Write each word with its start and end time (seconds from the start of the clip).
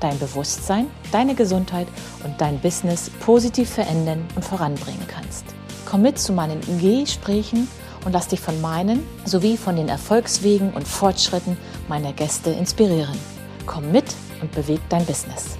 dein 0.00 0.18
Bewusstsein, 0.18 0.86
deine 1.12 1.34
Gesundheit 1.34 1.88
und 2.24 2.40
dein 2.40 2.60
Business 2.60 3.10
positiv 3.20 3.70
verändern 3.70 4.26
und 4.34 4.44
voranbringen 4.44 5.06
kannst. 5.08 5.44
Komm 5.86 6.02
mit 6.02 6.18
zu 6.18 6.32
meinen 6.32 6.60
Gesprächen 6.80 7.68
und 8.04 8.12
lass 8.12 8.28
dich 8.28 8.40
von 8.40 8.60
meinen 8.60 9.06
sowie 9.24 9.56
von 9.56 9.76
den 9.76 9.88
Erfolgswegen 9.88 10.72
und 10.72 10.86
Fortschritten 10.86 11.56
meiner 11.88 12.12
Gäste 12.12 12.50
inspirieren. 12.50 13.18
Komm 13.66 13.92
mit 13.92 14.14
und 14.40 14.52
beweg 14.52 14.80
dein 14.88 15.04
Business. 15.06 15.56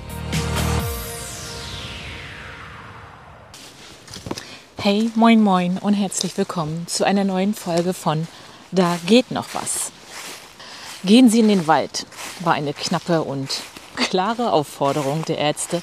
Hey, 4.80 5.10
moin, 5.15 5.43
moin 5.43 5.79
und 5.79 5.95
herzlich 5.95 6.38
willkommen 6.38 6.87
zu 6.87 7.05
einer 7.05 7.24
neuen 7.24 7.52
Folge 7.52 7.93
von 7.93 8.29
da 8.70 8.98
geht 9.07 9.30
noch 9.30 9.46
was. 9.55 9.93
Gehen 11.05 11.30
Sie 11.30 11.41
in 11.41 11.48
den 11.48 11.66
Wald, 11.66 12.07
war 12.41 12.52
eine 12.52 12.74
knappe 12.74 13.23
und 13.23 13.48
klare 13.98 14.52
Aufforderung 14.52 15.25
der 15.25 15.38
Ärzte, 15.38 15.83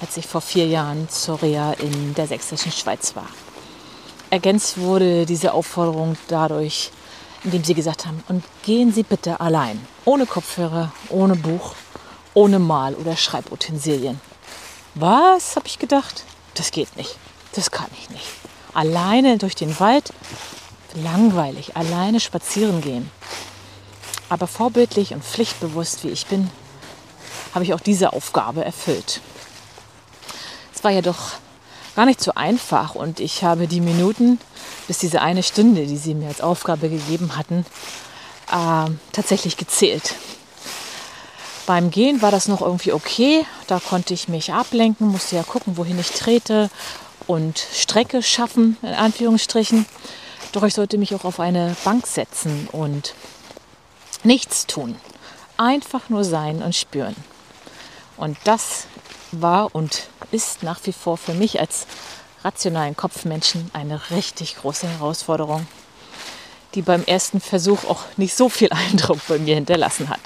als 0.00 0.16
ich 0.16 0.26
vor 0.26 0.40
vier 0.40 0.66
Jahren 0.66 1.08
zur 1.08 1.42
Reha 1.42 1.72
in 1.74 2.14
der 2.14 2.26
sächsischen 2.26 2.72
Schweiz 2.72 3.14
war. 3.14 3.28
Ergänzt 4.30 4.78
wurde 4.78 5.26
diese 5.26 5.52
Aufforderung 5.52 6.16
dadurch, 6.28 6.90
indem 7.44 7.64
sie 7.64 7.74
gesagt 7.74 8.06
haben, 8.06 8.22
und 8.28 8.44
gehen 8.64 8.92
Sie 8.92 9.02
bitte 9.02 9.40
allein, 9.40 9.84
ohne 10.04 10.26
Kopfhörer, 10.26 10.92
ohne 11.10 11.36
Buch, 11.36 11.74
ohne 12.34 12.58
Mal- 12.58 12.94
oder 12.94 13.16
Schreibutensilien. 13.16 14.20
Was, 14.94 15.56
habe 15.56 15.66
ich 15.66 15.78
gedacht? 15.78 16.24
Das 16.54 16.70
geht 16.70 16.96
nicht. 16.96 17.16
Das 17.54 17.70
kann 17.70 17.88
ich 17.98 18.10
nicht. 18.10 18.26
Alleine 18.74 19.36
durch 19.38 19.54
den 19.54 19.78
Wald 19.80 20.12
langweilig, 20.94 21.76
alleine 21.76 22.20
spazieren 22.20 22.80
gehen. 22.80 23.10
Aber 24.28 24.46
vorbildlich 24.46 25.12
und 25.12 25.24
pflichtbewusst 25.24 26.04
wie 26.04 26.08
ich 26.08 26.26
bin, 26.26 26.50
habe 27.54 27.64
ich 27.64 27.74
auch 27.74 27.80
diese 27.80 28.12
Aufgabe 28.12 28.64
erfüllt. 28.64 29.20
Es 30.74 30.84
war 30.84 30.90
ja 30.90 31.02
doch 31.02 31.32
gar 31.94 32.06
nicht 32.06 32.20
so 32.20 32.32
einfach 32.34 32.94
und 32.94 33.20
ich 33.20 33.44
habe 33.44 33.68
die 33.68 33.80
Minuten 33.80 34.38
bis 34.86 34.98
diese 34.98 35.20
eine 35.20 35.42
Stunde, 35.42 35.86
die 35.86 35.96
sie 35.96 36.14
mir 36.14 36.28
als 36.28 36.40
Aufgabe 36.40 36.88
gegeben 36.88 37.36
hatten, 37.36 37.66
äh, 38.50 38.90
tatsächlich 39.12 39.56
gezählt. 39.56 40.14
Beim 41.66 41.90
Gehen 41.90 42.22
war 42.22 42.30
das 42.30 42.48
noch 42.48 42.60
irgendwie 42.60 42.92
okay. 42.92 43.46
Da 43.68 43.78
konnte 43.78 44.14
ich 44.14 44.28
mich 44.28 44.52
ablenken, 44.52 45.08
musste 45.08 45.36
ja 45.36 45.42
gucken, 45.44 45.76
wohin 45.76 45.98
ich 45.98 46.10
trete 46.10 46.70
und 47.26 47.58
Strecke 47.72 48.22
schaffen, 48.22 48.76
in 48.82 48.94
Anführungsstrichen. 48.94 49.86
Doch 50.52 50.64
ich 50.64 50.74
sollte 50.74 50.98
mich 50.98 51.14
auch 51.14 51.24
auf 51.24 51.40
eine 51.40 51.76
Bank 51.84 52.06
setzen 52.06 52.68
und 52.72 53.14
nichts 54.24 54.66
tun. 54.66 54.96
Einfach 55.56 56.08
nur 56.08 56.24
sein 56.24 56.62
und 56.62 56.74
spüren. 56.74 57.14
Und 58.16 58.36
das 58.44 58.86
war 59.32 59.74
und 59.74 60.08
ist 60.30 60.62
nach 60.62 60.80
wie 60.84 60.92
vor 60.92 61.16
für 61.16 61.34
mich 61.34 61.60
als 61.60 61.86
rationalen 62.44 62.96
Kopfmenschen 62.96 63.70
eine 63.72 64.00
richtig 64.10 64.56
große 64.56 64.88
Herausforderung, 64.88 65.66
die 66.74 66.82
beim 66.82 67.04
ersten 67.04 67.40
Versuch 67.40 67.84
auch 67.84 68.04
nicht 68.16 68.36
so 68.36 68.48
viel 68.48 68.70
Eindruck 68.90 69.18
bei 69.28 69.38
mir 69.38 69.54
hinterlassen 69.54 70.08
hat. 70.08 70.20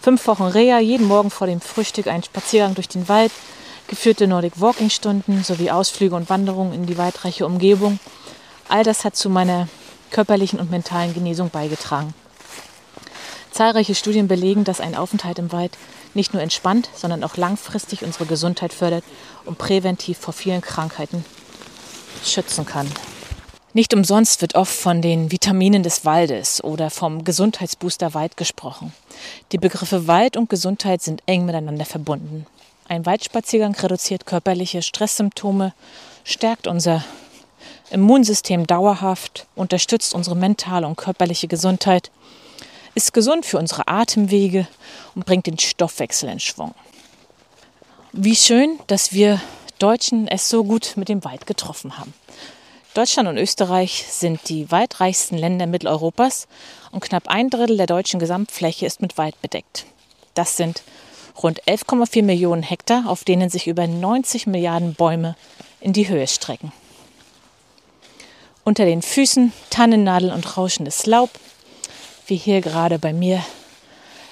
Fünf 0.00 0.26
Wochen 0.26 0.44
Reha, 0.44 0.78
jeden 0.78 1.06
Morgen 1.06 1.30
vor 1.30 1.46
dem 1.46 1.60
Frühstück 1.60 2.06
ein 2.06 2.22
Spaziergang 2.22 2.74
durch 2.74 2.88
den 2.88 3.08
Wald, 3.08 3.32
geführte 3.88 4.26
Nordic 4.26 4.60
Walking 4.60 4.90
Stunden 4.90 5.42
sowie 5.44 5.70
Ausflüge 5.70 6.14
und 6.14 6.30
Wanderungen 6.30 6.72
in 6.72 6.86
die 6.86 6.98
weitreiche 6.98 7.46
Umgebung– 7.46 7.98
All 8.68 8.84
das 8.84 9.04
hat 9.04 9.16
zu 9.16 9.30
meiner 9.30 9.66
körperlichen 10.10 10.60
und 10.60 10.70
mentalen 10.70 11.14
Genesung 11.14 11.48
beigetragen. 11.48 12.12
Zahlreiche 13.50 13.94
Studien 13.94 14.28
belegen, 14.28 14.64
dass 14.64 14.80
ein 14.80 14.94
Aufenthalt 14.94 15.38
im 15.38 15.52
Wald 15.52 15.72
nicht 16.14 16.32
nur 16.32 16.42
entspannt, 16.42 16.88
sondern 16.94 17.24
auch 17.24 17.36
langfristig 17.36 18.02
unsere 18.02 18.26
Gesundheit 18.26 18.72
fördert 18.72 19.04
und 19.44 19.58
präventiv 19.58 20.18
vor 20.18 20.34
vielen 20.34 20.60
Krankheiten 20.60 21.24
schützen 22.24 22.66
kann. 22.66 22.90
Nicht 23.74 23.94
umsonst 23.94 24.40
wird 24.40 24.54
oft 24.54 24.74
von 24.74 25.02
den 25.02 25.30
Vitaminen 25.30 25.82
des 25.82 26.04
Waldes 26.04 26.64
oder 26.64 26.90
vom 26.90 27.22
Gesundheitsbooster 27.24 28.14
Wald 28.14 28.36
gesprochen. 28.36 28.92
Die 29.52 29.58
Begriffe 29.58 30.06
Wald 30.06 30.36
und 30.36 30.48
Gesundheit 30.48 31.02
sind 31.02 31.22
eng 31.26 31.44
miteinander 31.44 31.84
verbunden. 31.84 32.46
Ein 32.88 33.04
Waldspaziergang 33.04 33.74
reduziert 33.74 34.24
körperliche 34.24 34.80
Stresssymptome, 34.80 35.74
stärkt 36.24 36.66
unser 36.66 37.04
Immunsystem 37.90 38.66
dauerhaft, 38.66 39.46
unterstützt 39.54 40.14
unsere 40.14 40.36
mentale 40.36 40.86
und 40.86 40.96
körperliche 40.96 41.48
Gesundheit, 41.48 42.10
ist 42.98 43.14
gesund 43.14 43.46
für 43.46 43.58
unsere 43.58 43.86
Atemwege 43.86 44.66
und 45.14 45.24
bringt 45.24 45.46
den 45.46 45.56
Stoffwechsel 45.56 46.28
in 46.28 46.40
Schwung. 46.40 46.74
Wie 48.12 48.34
schön, 48.34 48.80
dass 48.88 49.12
wir 49.12 49.40
Deutschen 49.78 50.26
es 50.26 50.48
so 50.48 50.64
gut 50.64 50.94
mit 50.96 51.08
dem 51.08 51.22
Wald 51.22 51.46
getroffen 51.46 51.96
haben. 51.96 52.12
Deutschland 52.94 53.28
und 53.28 53.36
Österreich 53.36 54.04
sind 54.10 54.48
die 54.48 54.72
waldreichsten 54.72 55.38
Länder 55.38 55.68
Mitteleuropas 55.68 56.48
und 56.90 56.98
knapp 56.98 57.28
ein 57.28 57.50
Drittel 57.50 57.76
der 57.76 57.86
deutschen 57.86 58.18
Gesamtfläche 58.18 58.84
ist 58.84 59.00
mit 59.00 59.16
Wald 59.16 59.40
bedeckt. 59.40 59.86
Das 60.34 60.56
sind 60.56 60.82
rund 61.40 61.62
11,4 61.68 62.24
Millionen 62.24 62.64
Hektar, 62.64 63.04
auf 63.06 63.22
denen 63.22 63.48
sich 63.48 63.68
über 63.68 63.86
90 63.86 64.48
Milliarden 64.48 64.94
Bäume 64.94 65.36
in 65.80 65.92
die 65.92 66.08
Höhe 66.08 66.26
strecken. 66.26 66.72
Unter 68.64 68.84
den 68.84 69.02
Füßen 69.02 69.52
Tannennadel 69.70 70.32
und 70.32 70.56
rauschendes 70.56 71.06
Laub, 71.06 71.30
wie 72.28 72.36
hier 72.36 72.60
gerade 72.60 72.98
bei 72.98 73.12
mir 73.12 73.42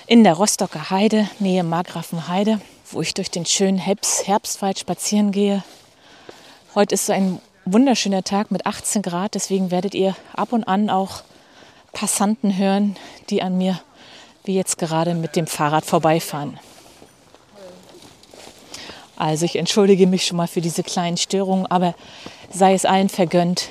in 0.06 0.22
der 0.22 0.34
Rostocker 0.34 0.90
Heide, 0.90 1.28
Nähe 1.38 1.64
Margrafenheide, 1.64 2.60
wo 2.90 3.00
ich 3.00 3.14
durch 3.14 3.30
den 3.30 3.46
schönen 3.46 3.78
Herbstwald 3.78 4.78
spazieren 4.78 5.32
gehe. 5.32 5.64
Heute 6.74 6.94
ist 6.94 7.10
ein 7.10 7.40
wunderschöner 7.64 8.22
Tag 8.22 8.50
mit 8.50 8.66
18 8.66 9.00
Grad, 9.00 9.34
deswegen 9.34 9.70
werdet 9.70 9.94
ihr 9.94 10.14
ab 10.34 10.52
und 10.52 10.64
an 10.64 10.90
auch 10.90 11.22
Passanten 11.92 12.56
hören, 12.56 12.96
die 13.30 13.42
an 13.42 13.56
mir 13.56 13.80
wie 14.44 14.54
jetzt 14.54 14.78
gerade 14.78 15.14
mit 15.14 15.34
dem 15.34 15.46
Fahrrad 15.46 15.84
vorbeifahren. 15.84 16.60
Also 19.16 19.46
ich 19.46 19.56
entschuldige 19.56 20.06
mich 20.06 20.26
schon 20.26 20.36
mal 20.36 20.46
für 20.46 20.60
diese 20.60 20.82
kleinen 20.82 21.16
Störungen, 21.16 21.66
aber 21.66 21.94
sei 22.52 22.74
es 22.74 22.84
allen 22.84 23.08
vergönnt, 23.08 23.70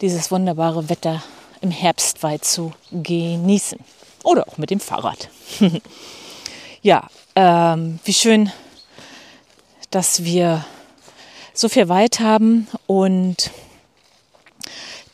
dieses 0.00 0.30
wunderbare 0.30 0.90
Wetter 0.90 1.22
im 1.60 1.70
Herbstwald 1.70 2.44
zu 2.44 2.72
genießen. 2.90 3.78
Oder 4.22 4.48
auch 4.48 4.58
mit 4.58 4.70
dem 4.70 4.80
Fahrrad. 4.80 5.28
ja, 6.82 7.08
ähm, 7.36 7.98
wie 8.04 8.14
schön, 8.14 8.50
dass 9.90 10.24
wir 10.24 10.64
so 11.52 11.68
viel 11.68 11.88
Wald 11.88 12.20
haben 12.20 12.66
und 12.86 13.50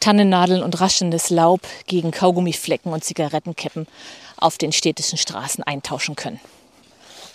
Tannennadeln 0.00 0.62
und 0.62 0.80
raschendes 0.80 1.28
Laub 1.28 1.60
gegen 1.86 2.10
Kaugummiflecken 2.10 2.92
und 2.92 3.04
Zigarettenkäppen 3.04 3.86
auf 4.38 4.56
den 4.56 4.72
städtischen 4.72 5.18
Straßen 5.18 5.62
eintauschen 5.62 6.16
können. 6.16 6.40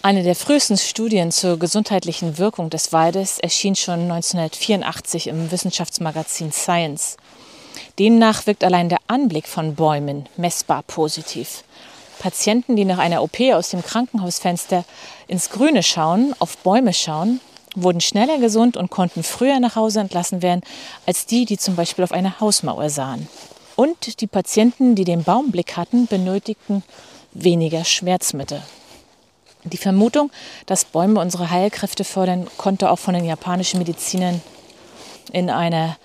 Eine 0.01 0.23
der 0.23 0.35
frühesten 0.35 0.77
Studien 0.77 1.31
zur 1.31 1.57
gesundheitlichen 1.57 2.37
Wirkung 2.37 2.69
des 2.69 2.93
Waldes 2.93 3.39
erschien 3.39 3.75
schon 3.75 4.01
1984 4.11 5.27
im 5.27 5.51
Wissenschaftsmagazin 5.51 6.51
Science. 6.51 7.17
Demnach 7.99 8.45
wirkt 8.45 8.63
allein 8.63 8.89
der 8.89 8.99
Anblick 9.07 9.47
von 9.47 9.75
Bäumen 9.75 10.27
messbar 10.35 10.83
positiv. 10.83 11.63
Patienten, 12.19 12.75
die 12.75 12.85
nach 12.85 12.97
einer 12.97 13.23
OP 13.23 13.39
aus 13.53 13.69
dem 13.69 13.83
Krankenhausfenster 13.83 14.83
ins 15.27 15.49
Grüne 15.49 15.83
schauen, 15.83 16.33
auf 16.39 16.57
Bäume 16.57 16.93
schauen, 16.93 17.39
wurden 17.75 18.01
schneller 18.01 18.37
gesund 18.39 18.77
und 18.77 18.89
konnten 18.89 19.23
früher 19.23 19.59
nach 19.59 19.75
Hause 19.75 19.99
entlassen 19.99 20.41
werden 20.41 20.61
als 21.05 21.25
die, 21.25 21.45
die 21.45 21.57
zum 21.57 21.75
Beispiel 21.75 22.03
auf 22.03 22.11
eine 22.11 22.39
Hausmauer 22.39 22.89
sahen. 22.89 23.27
Und 23.75 24.21
die 24.21 24.27
Patienten, 24.27 24.95
die 24.95 25.03
den 25.03 25.23
Baumblick 25.23 25.75
hatten, 25.75 26.07
benötigten 26.07 26.83
weniger 27.33 27.83
Schmerzmittel. 27.83 28.61
Die 29.63 29.77
Vermutung, 29.77 30.31
dass 30.65 30.85
Bäume 30.85 31.19
unsere 31.19 31.49
Heilkräfte 31.49 32.03
fördern, 32.03 32.47
konnte 32.57 32.89
auch 32.89 32.99
von 32.99 33.13
den 33.13 33.25
japanischen 33.25 33.79
Medizinern 33.79 34.41
in 35.33 35.49
einer 35.49 35.97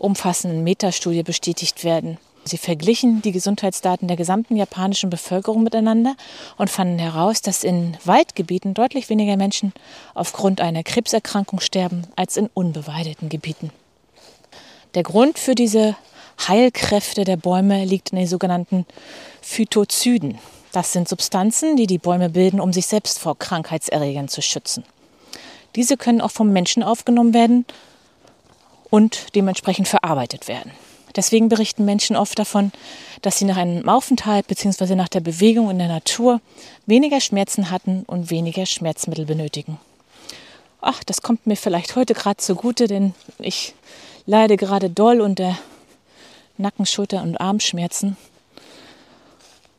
umfassenden 0.00 0.64
Metastudie 0.64 1.22
bestätigt 1.22 1.84
werden. 1.84 2.18
Sie 2.44 2.56
verglichen 2.56 3.20
die 3.20 3.32
Gesundheitsdaten 3.32 4.08
der 4.08 4.16
gesamten 4.16 4.56
japanischen 4.56 5.10
Bevölkerung 5.10 5.62
miteinander 5.62 6.16
und 6.56 6.70
fanden 6.70 6.98
heraus, 6.98 7.42
dass 7.42 7.64
in 7.64 7.98
Waldgebieten 8.04 8.72
deutlich 8.72 9.10
weniger 9.10 9.36
Menschen 9.36 9.74
aufgrund 10.14 10.60
einer 10.60 10.82
Krebserkrankung 10.82 11.60
sterben 11.60 12.06
als 12.16 12.38
in 12.38 12.48
unbeweideten 12.54 13.28
Gebieten. 13.28 13.70
Der 14.94 15.02
Grund 15.02 15.38
für 15.38 15.54
diese 15.54 15.96
Heilkräfte 16.48 17.24
der 17.24 17.36
Bäume 17.36 17.84
liegt 17.84 18.10
in 18.10 18.16
den 18.16 18.26
sogenannten 18.26 18.86
Phytozyden. 19.42 20.38
Das 20.72 20.92
sind 20.92 21.08
Substanzen, 21.08 21.76
die 21.76 21.86
die 21.86 21.98
Bäume 21.98 22.30
bilden, 22.30 22.60
um 22.60 22.72
sich 22.72 22.86
selbst 22.86 23.18
vor 23.18 23.38
Krankheitserregern 23.38 24.28
zu 24.28 24.40
schützen. 24.40 24.84
Diese 25.76 25.98
können 25.98 26.22
auch 26.22 26.30
vom 26.30 26.52
Menschen 26.52 26.82
aufgenommen 26.82 27.34
werden 27.34 27.66
und 28.90 29.34
dementsprechend 29.34 29.88
verarbeitet 29.88 30.48
werden. 30.48 30.72
Deswegen 31.16 31.48
berichten 31.48 31.84
Menschen 31.84 32.16
oft 32.16 32.38
davon, 32.38 32.72
dass 33.22 33.38
sie 33.38 33.44
nach 33.44 33.56
einem 33.56 33.88
Aufenthalt 33.88 34.46
bzw. 34.46 34.94
nach 34.94 35.08
der 35.08 35.20
Bewegung 35.20 35.70
in 35.70 35.78
der 35.78 35.88
Natur 35.88 36.40
weniger 36.86 37.20
Schmerzen 37.20 37.70
hatten 37.70 38.04
und 38.06 38.30
weniger 38.30 38.66
Schmerzmittel 38.66 39.26
benötigen. 39.26 39.78
Ach, 40.80 41.02
das 41.04 41.20
kommt 41.20 41.46
mir 41.46 41.56
vielleicht 41.56 41.96
heute 41.96 42.14
gerade 42.14 42.38
zugute, 42.38 42.86
denn 42.86 43.14
ich 43.38 43.74
leide 44.24 44.56
gerade 44.56 44.88
doll 44.88 45.20
unter 45.20 45.58
Nacken-, 46.58 46.86
Schulter- 46.86 47.22
und 47.22 47.40
Armschmerzen. 47.40 48.16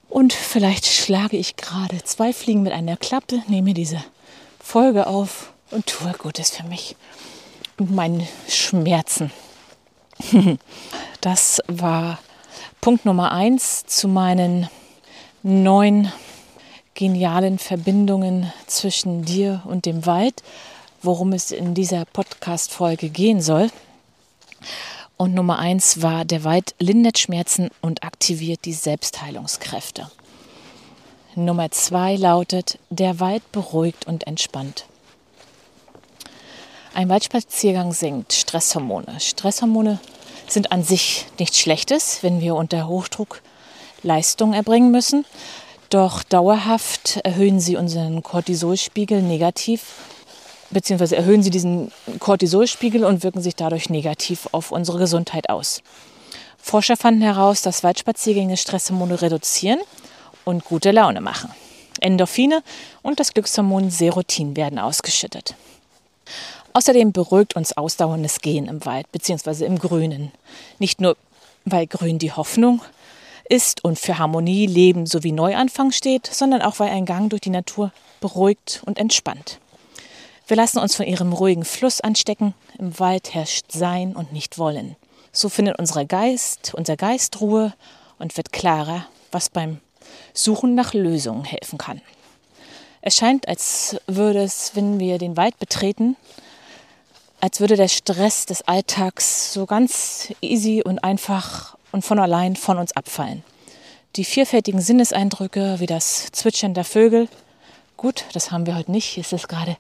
Und 0.10 0.34
vielleicht 0.34 0.86
schlage 0.86 1.38
ich 1.38 1.56
gerade 1.56 2.04
zwei 2.04 2.34
Fliegen 2.34 2.64
mit 2.64 2.74
einer 2.74 2.98
Klappe, 2.98 3.42
nehme 3.48 3.74
diese 3.74 4.04
Folge 4.60 5.08
auf 5.08 5.54
und 5.72 5.88
tue 5.88 6.12
Gutes 6.20 6.52
für 6.52 6.66
mich 6.66 6.96
und 7.82 7.96
meine 7.96 8.28
Schmerzen. 8.48 9.32
Das 11.22 11.62
war 11.68 12.18
Punkt 12.80 13.06
Nummer 13.06 13.32
eins 13.32 13.86
zu 13.86 14.08
meinen 14.08 14.68
neun 15.44 16.12
genialen 16.96 17.60
Verbindungen 17.60 18.52
zwischen 18.66 19.24
dir 19.24 19.62
und 19.66 19.86
dem 19.86 20.08
Wald, 20.08 20.42
worum 21.04 21.34
es 21.34 21.52
in 21.52 21.76
dieser 21.76 22.06
Podcast-Folge 22.06 23.10
gehen 23.10 23.40
soll. 23.40 23.70
Und 25.16 25.36
Nummer 25.36 25.60
eins 25.60 26.02
war, 26.02 26.26
der 26.26 26.44
Wald 26.44 26.74
lindert 26.80 27.20
Schmerzen 27.20 27.70
und 27.82 28.04
aktiviert 28.04 28.66
die 28.66 28.74
Selbstheilungskräfte. 28.74 30.10
Nummer 31.36 31.70
zwei 31.70 32.16
lautet, 32.16 32.80
der 32.90 33.20
Wald 33.20 33.44
beruhigt 33.52 34.08
und 34.08 34.26
entspannt. 34.26 34.86
Ein 36.94 37.08
Waldspaziergang 37.08 37.94
senkt 37.94 38.34
Stresshormone. 38.34 39.18
Stresshormone 39.22 40.00
sind 40.48 40.74
an 40.74 40.84
sich 40.84 41.26
nichts 41.40 41.58
Schlechtes, 41.58 42.22
wenn 42.22 42.42
wir 42.42 42.56
unter 42.56 42.88
Hochdruck 42.88 43.42
Leistung 44.04 44.54
erbringen 44.54 44.92
müssen. 44.92 45.26
Doch 45.90 46.22
dauerhaft 46.22 47.22
erhöhen 47.24 47.62
sie 47.62 47.78
unseren 47.78 48.24
Cortisolspiegel 48.24 49.22
negativ, 49.22 49.94
beziehungsweise 50.70 51.16
erhöhen 51.16 51.44
sie 51.44 51.50
diesen 51.50 51.94
Cortisolspiegel 52.20 53.06
und 53.06 53.24
wirken 53.24 53.42
sich 53.42 53.56
dadurch 53.56 53.90
negativ 53.90 54.50
auf 54.52 54.72
unsere 54.72 55.00
Gesundheit 55.00 55.50
aus. 55.50 55.82
Forscher 56.58 56.98
fanden 56.98 57.22
heraus, 57.22 57.62
dass 57.62 57.84
Waldspaziergänge 57.84 58.58
Stresshormone 58.58 59.22
reduzieren 59.22 59.80
und 60.44 60.66
gute 60.66 60.92
Laune 60.92 61.22
machen. 61.22 61.52
Endorphine 62.02 62.64
und 63.02 63.22
das 63.22 63.34
Glückshormon 63.34 63.90
Serotin 63.92 64.58
werden 64.58 64.78
ausgeschüttet. 64.78 65.56
Außerdem 66.74 67.12
beruhigt 67.12 67.56
uns 67.56 67.76
ausdauerndes 67.76 68.40
Gehen 68.40 68.68
im 68.68 68.86
Wald 68.86 69.12
bzw. 69.12 69.66
im 69.66 69.78
Grünen. 69.78 70.32
Nicht 70.80 71.02
nur, 71.02 71.18
weil 71.66 71.88
Grün 71.88 72.18
die 72.18 72.32
Hoffnung 72.32 72.82
ist 73.50 73.84
und 73.84 74.00
für 74.00 74.18
Harmonie, 74.18 74.66
Leben 74.66 75.06
sowie 75.06 75.34
Neuanfang 75.34 75.92
steht, 75.92 76.28
sondern 76.28 76.62
auch, 76.62 76.80
weil 76.80 76.90
ein 76.90 77.06
Gang 77.06 77.30
durch 77.30 77.42
die 77.42 77.50
Natur 77.50 77.92
beruhigt 78.22 78.82
und 78.86 78.98
entspannt. 78.98 79.60
Wir 80.48 80.56
lassen 80.58 80.80
uns 80.80 80.96
von 80.96 81.06
ihrem 81.06 81.34
ruhigen 81.34 81.66
Fluss 81.66 82.02
anstecken. 82.02 82.54
Im 82.78 82.98
Wald 83.00 83.34
herrscht 83.34 83.72
Sein 83.72 84.16
und 84.16 84.32
nicht 84.32 84.58
Wollen. 84.58 84.96
So 85.32 85.50
findet 85.50 85.80
unser 85.80 86.06
Geist, 86.06 86.74
unser 86.74 86.98
Geist 86.98 87.42
Ruhe 87.42 87.74
und 88.20 88.36
wird 88.38 88.52
klarer, 88.54 89.06
was 89.32 89.50
beim 89.50 89.80
Suchen 90.34 90.76
nach 90.76 90.94
Lösungen 90.94 91.44
helfen 91.44 91.78
kann. 91.78 92.02
Es 93.02 93.16
scheint, 93.16 93.48
als 93.48 93.98
würde 94.08 94.44
es, 94.44 94.72
wenn 94.76 95.00
wir 95.00 95.18
den 95.18 95.38
Wald 95.38 95.58
betreten, 95.58 96.16
als 97.42 97.60
würde 97.60 97.76
der 97.76 97.88
Stress 97.88 98.46
des 98.46 98.62
Alltags 98.62 99.52
so 99.52 99.66
ganz 99.66 100.32
easy 100.42 100.84
und 100.86 101.04
einfach 101.04 101.76
und 101.92 102.06
von 102.06 102.20
allein 102.20 102.56
von 102.56 102.78
uns 102.78 102.96
abfallen. 102.96 103.44
Die 104.16 104.26
vielfältigen 104.26 104.80
Sinneseindrücke 104.80 105.80
wie 105.80 105.88
das 105.88 106.28
Zwitschern 106.32 106.74
der 106.74 106.86
Vögel, 106.86 107.28
gut, 107.98 108.26
das 108.34 108.52
haben 108.52 108.66
wir 108.66 108.76
heute 108.76 108.92
nicht. 108.92 109.06
Hier 109.06 109.22
ist 109.22 109.34
es 109.34 109.48
gerade 109.48 109.76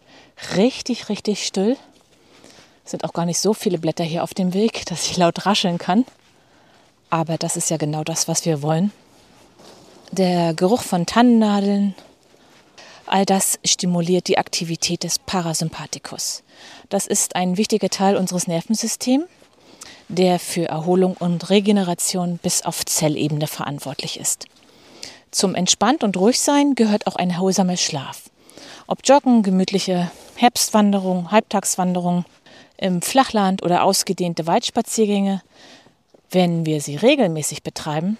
richtig, 0.55 1.09
richtig 1.09 1.45
still. 1.45 1.77
Es 2.83 2.91
sind 2.91 3.03
auch 3.03 3.13
gar 3.13 3.25
nicht 3.25 3.39
so 3.39 3.53
viele 3.53 3.77
Blätter 3.77 4.03
hier 4.03 4.23
auf 4.23 4.33
dem 4.33 4.53
Weg, 4.53 4.85
dass 4.87 5.05
ich 5.05 5.17
laut 5.17 5.45
rascheln 5.45 5.77
kann. 5.77 6.05
Aber 7.09 7.37
das 7.37 7.57
ist 7.57 7.69
ja 7.69 7.77
genau 7.77 8.03
das, 8.03 8.27
was 8.27 8.45
wir 8.45 8.61
wollen. 8.61 8.91
Der 10.11 10.53
Geruch 10.55 10.81
von 10.81 11.05
Tannennadeln, 11.05 11.93
all 13.11 13.25
das 13.25 13.59
stimuliert 13.65 14.27
die 14.27 14.37
Aktivität 14.37 15.03
des 15.03 15.19
Parasympathikus. 15.19 16.43
Das 16.89 17.07
ist 17.07 17.35
ein 17.35 17.57
wichtiger 17.57 17.89
Teil 17.89 18.15
unseres 18.15 18.47
Nervensystems, 18.47 19.25
der 20.07 20.39
für 20.39 20.65
Erholung 20.65 21.15
und 21.17 21.49
Regeneration 21.49 22.39
bis 22.41 22.63
auf 22.63 22.85
Zellebene 22.85 23.47
verantwortlich 23.47 24.19
ist. 24.19 24.45
Zum 25.31 25.55
Entspannt 25.55 26.03
und 26.03 26.17
Ruhigsein 26.17 26.75
gehört 26.75 27.07
auch 27.07 27.15
ein 27.15 27.29
erholsamer 27.29 27.77
Schlaf. 27.77 28.29
Ob 28.87 28.99
Joggen, 29.05 29.43
gemütliche 29.43 30.11
Herbstwanderung, 30.35 31.31
Halbtagswanderung 31.31 32.25
im 32.77 33.01
Flachland 33.01 33.63
oder 33.63 33.83
ausgedehnte 33.83 34.47
Waldspaziergänge, 34.47 35.41
wenn 36.29 36.65
wir 36.65 36.81
sie 36.81 36.95
regelmäßig 36.95 37.63
betreiben, 37.63 38.17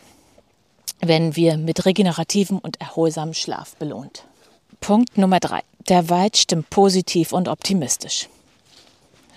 werden 1.02 1.36
wir 1.36 1.58
mit 1.58 1.86
regenerativem 1.86 2.60
und 2.60 2.80
erholsamem 2.80 3.34
Schlaf 3.34 3.76
belohnt. 3.76 4.24
Punkt 4.82 5.16
Nummer 5.16 5.40
drei. 5.40 5.62
Der 5.90 6.10
Wald 6.10 6.38
stimmt 6.38 6.72
positiv 6.72 7.34
und 7.34 7.48
optimistisch. 7.48 8.28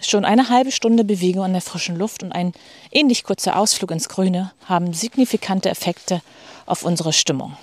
Schon 0.00 0.24
eine 0.24 0.48
halbe 0.48 0.72
Stunde 0.72 1.04
Bewegung 1.04 1.44
an 1.44 1.52
der 1.52 1.60
frischen 1.60 1.96
Luft 1.96 2.22
und 2.22 2.32
ein 2.32 2.54
ähnlich 2.90 3.24
kurzer 3.24 3.56
Ausflug 3.56 3.90
ins 3.90 4.08
Grüne 4.08 4.52
haben 4.64 4.94
signifikante 4.94 5.68
Effekte 5.68 6.22
auf 6.64 6.82
unsere 6.82 7.12
Stimmung. 7.12 7.58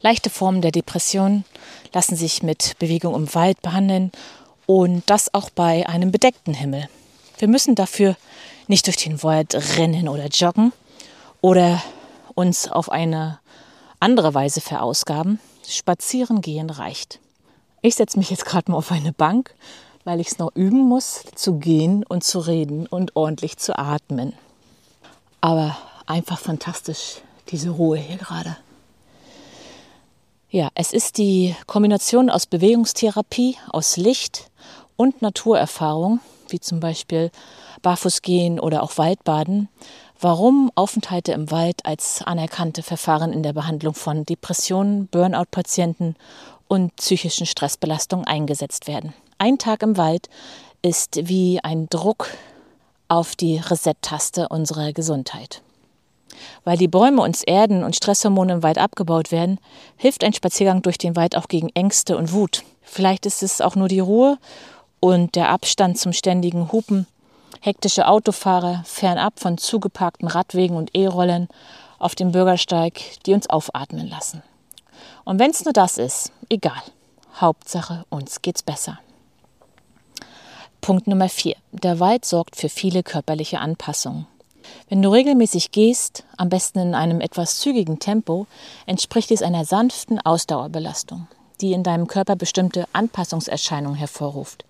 Leichte 0.00 0.30
Formen 0.30 0.62
der 0.62 0.70
Depression 0.70 1.44
lassen 1.92 2.14
sich 2.14 2.44
mit 2.44 2.78
Bewegung 2.78 3.16
im 3.16 3.34
Wald 3.34 3.60
behandeln 3.60 4.12
und 4.66 5.02
das 5.06 5.34
auch 5.34 5.50
bei 5.50 5.88
einem 5.88 6.12
bedeckten 6.12 6.54
Himmel. 6.54 6.88
Wir 7.38 7.48
müssen 7.48 7.74
dafür 7.74 8.16
nicht 8.68 8.86
durch 8.86 8.98
den 8.98 9.20
Wald 9.24 9.56
rennen 9.76 10.08
oder 10.08 10.28
joggen 10.28 10.72
oder 11.40 11.82
uns 12.34 12.70
auf 12.70 12.88
eine 12.88 13.40
andere 13.98 14.32
Weise 14.32 14.60
verausgaben. 14.60 15.40
Spazieren 15.68 16.40
gehen 16.40 16.70
reicht. 16.70 17.20
Ich 17.82 17.94
setze 17.94 18.18
mich 18.18 18.30
jetzt 18.30 18.44
gerade 18.44 18.70
mal 18.70 18.78
auf 18.78 18.90
eine 18.90 19.12
Bank 19.12 19.54
weil 20.08 20.20
ich 20.20 20.28
es 20.28 20.38
noch 20.38 20.56
üben 20.56 20.88
muss, 20.88 21.22
zu 21.34 21.58
gehen 21.58 22.02
und 22.02 22.24
zu 22.24 22.38
reden 22.38 22.86
und 22.86 23.14
ordentlich 23.14 23.58
zu 23.58 23.78
atmen. 23.78 24.32
Aber 25.42 25.76
einfach 26.06 26.38
fantastisch, 26.38 27.20
diese 27.50 27.68
Ruhe 27.68 27.98
hier 27.98 28.16
gerade. 28.16 28.56
Ja, 30.48 30.70
es 30.74 30.94
ist 30.94 31.18
die 31.18 31.54
Kombination 31.66 32.30
aus 32.30 32.46
Bewegungstherapie, 32.46 33.58
aus 33.68 33.98
Licht 33.98 34.50
und 34.96 35.20
Naturerfahrung, 35.20 36.20
wie 36.48 36.58
zum 36.58 36.80
Beispiel 36.80 37.30
Barfußgehen 37.82 38.58
oder 38.58 38.82
auch 38.82 38.96
Waldbaden, 38.96 39.68
warum 40.20 40.70
Aufenthalte 40.74 41.32
im 41.32 41.50
Wald 41.50 41.84
als 41.84 42.22
anerkannte 42.22 42.82
Verfahren 42.82 43.32
in 43.32 43.42
der 43.42 43.52
Behandlung 43.52 43.94
von 43.94 44.24
Depressionen, 44.24 45.06
Burnout-Patienten 45.08 46.16
und 46.66 46.94
psychischen 46.96 47.46
Stressbelastungen 47.46 48.26
eingesetzt 48.26 48.86
werden. 48.86 49.14
Ein 49.38 49.58
Tag 49.58 49.82
im 49.82 49.96
Wald 49.96 50.28
ist 50.82 51.28
wie 51.28 51.60
ein 51.62 51.88
Druck 51.88 52.28
auf 53.08 53.36
die 53.36 53.58
Reset-Taste 53.58 54.48
unserer 54.48 54.92
Gesundheit. 54.92 55.62
Weil 56.64 56.76
die 56.76 56.88
Bäume 56.88 57.22
uns 57.22 57.42
erden 57.42 57.82
und 57.82 57.96
Stresshormone 57.96 58.52
im 58.54 58.62
Wald 58.62 58.78
abgebaut 58.78 59.32
werden, 59.32 59.58
hilft 59.96 60.22
ein 60.24 60.32
Spaziergang 60.32 60.82
durch 60.82 60.98
den 60.98 61.16
Wald 61.16 61.36
auch 61.36 61.48
gegen 61.48 61.70
Ängste 61.70 62.16
und 62.16 62.32
Wut. 62.32 62.64
Vielleicht 62.82 63.26
ist 63.26 63.42
es 63.42 63.60
auch 63.60 63.76
nur 63.76 63.88
die 63.88 64.00
Ruhe 64.00 64.38
und 65.00 65.36
der 65.36 65.48
Abstand 65.48 65.98
zum 65.98 66.12
ständigen 66.12 66.70
Hupen, 66.70 67.06
hektische 67.60 68.06
Autofahrer 68.06 68.82
fernab 68.84 69.40
von 69.40 69.58
zugeparkten 69.58 70.28
Radwegen 70.28 70.76
und 70.76 70.94
E-Rollern 70.94 71.48
auf 71.98 72.14
dem 72.14 72.32
Bürgersteig, 72.32 73.00
die 73.26 73.34
uns 73.34 73.50
aufatmen 73.50 74.08
lassen. 74.08 74.42
Und 75.24 75.38
wenn 75.38 75.50
es 75.50 75.64
nur 75.64 75.72
das 75.72 75.98
ist, 75.98 76.32
egal. 76.48 76.82
Hauptsache, 77.36 78.04
uns 78.08 78.42
geht's 78.42 78.62
besser. 78.62 78.98
Punkt 80.80 81.06
Nummer 81.06 81.28
vier. 81.28 81.56
Der 81.72 82.00
Wald 82.00 82.24
sorgt 82.24 82.56
für 82.56 82.68
viele 82.68 83.02
körperliche 83.02 83.58
Anpassungen. 83.58 84.26
Wenn 84.88 85.02
du 85.02 85.10
regelmäßig 85.10 85.70
gehst, 85.70 86.24
am 86.36 86.48
besten 86.48 86.78
in 86.78 86.94
einem 86.94 87.20
etwas 87.20 87.58
zügigen 87.58 87.98
Tempo, 87.98 88.46
entspricht 88.86 89.30
dies 89.30 89.42
einer 89.42 89.64
sanften 89.64 90.20
Ausdauerbelastung, 90.20 91.26
die 91.60 91.72
in 91.72 91.82
deinem 91.82 92.06
Körper 92.06 92.36
bestimmte 92.36 92.86
Anpassungserscheinungen 92.92 93.98
hervorruft. 93.98 94.64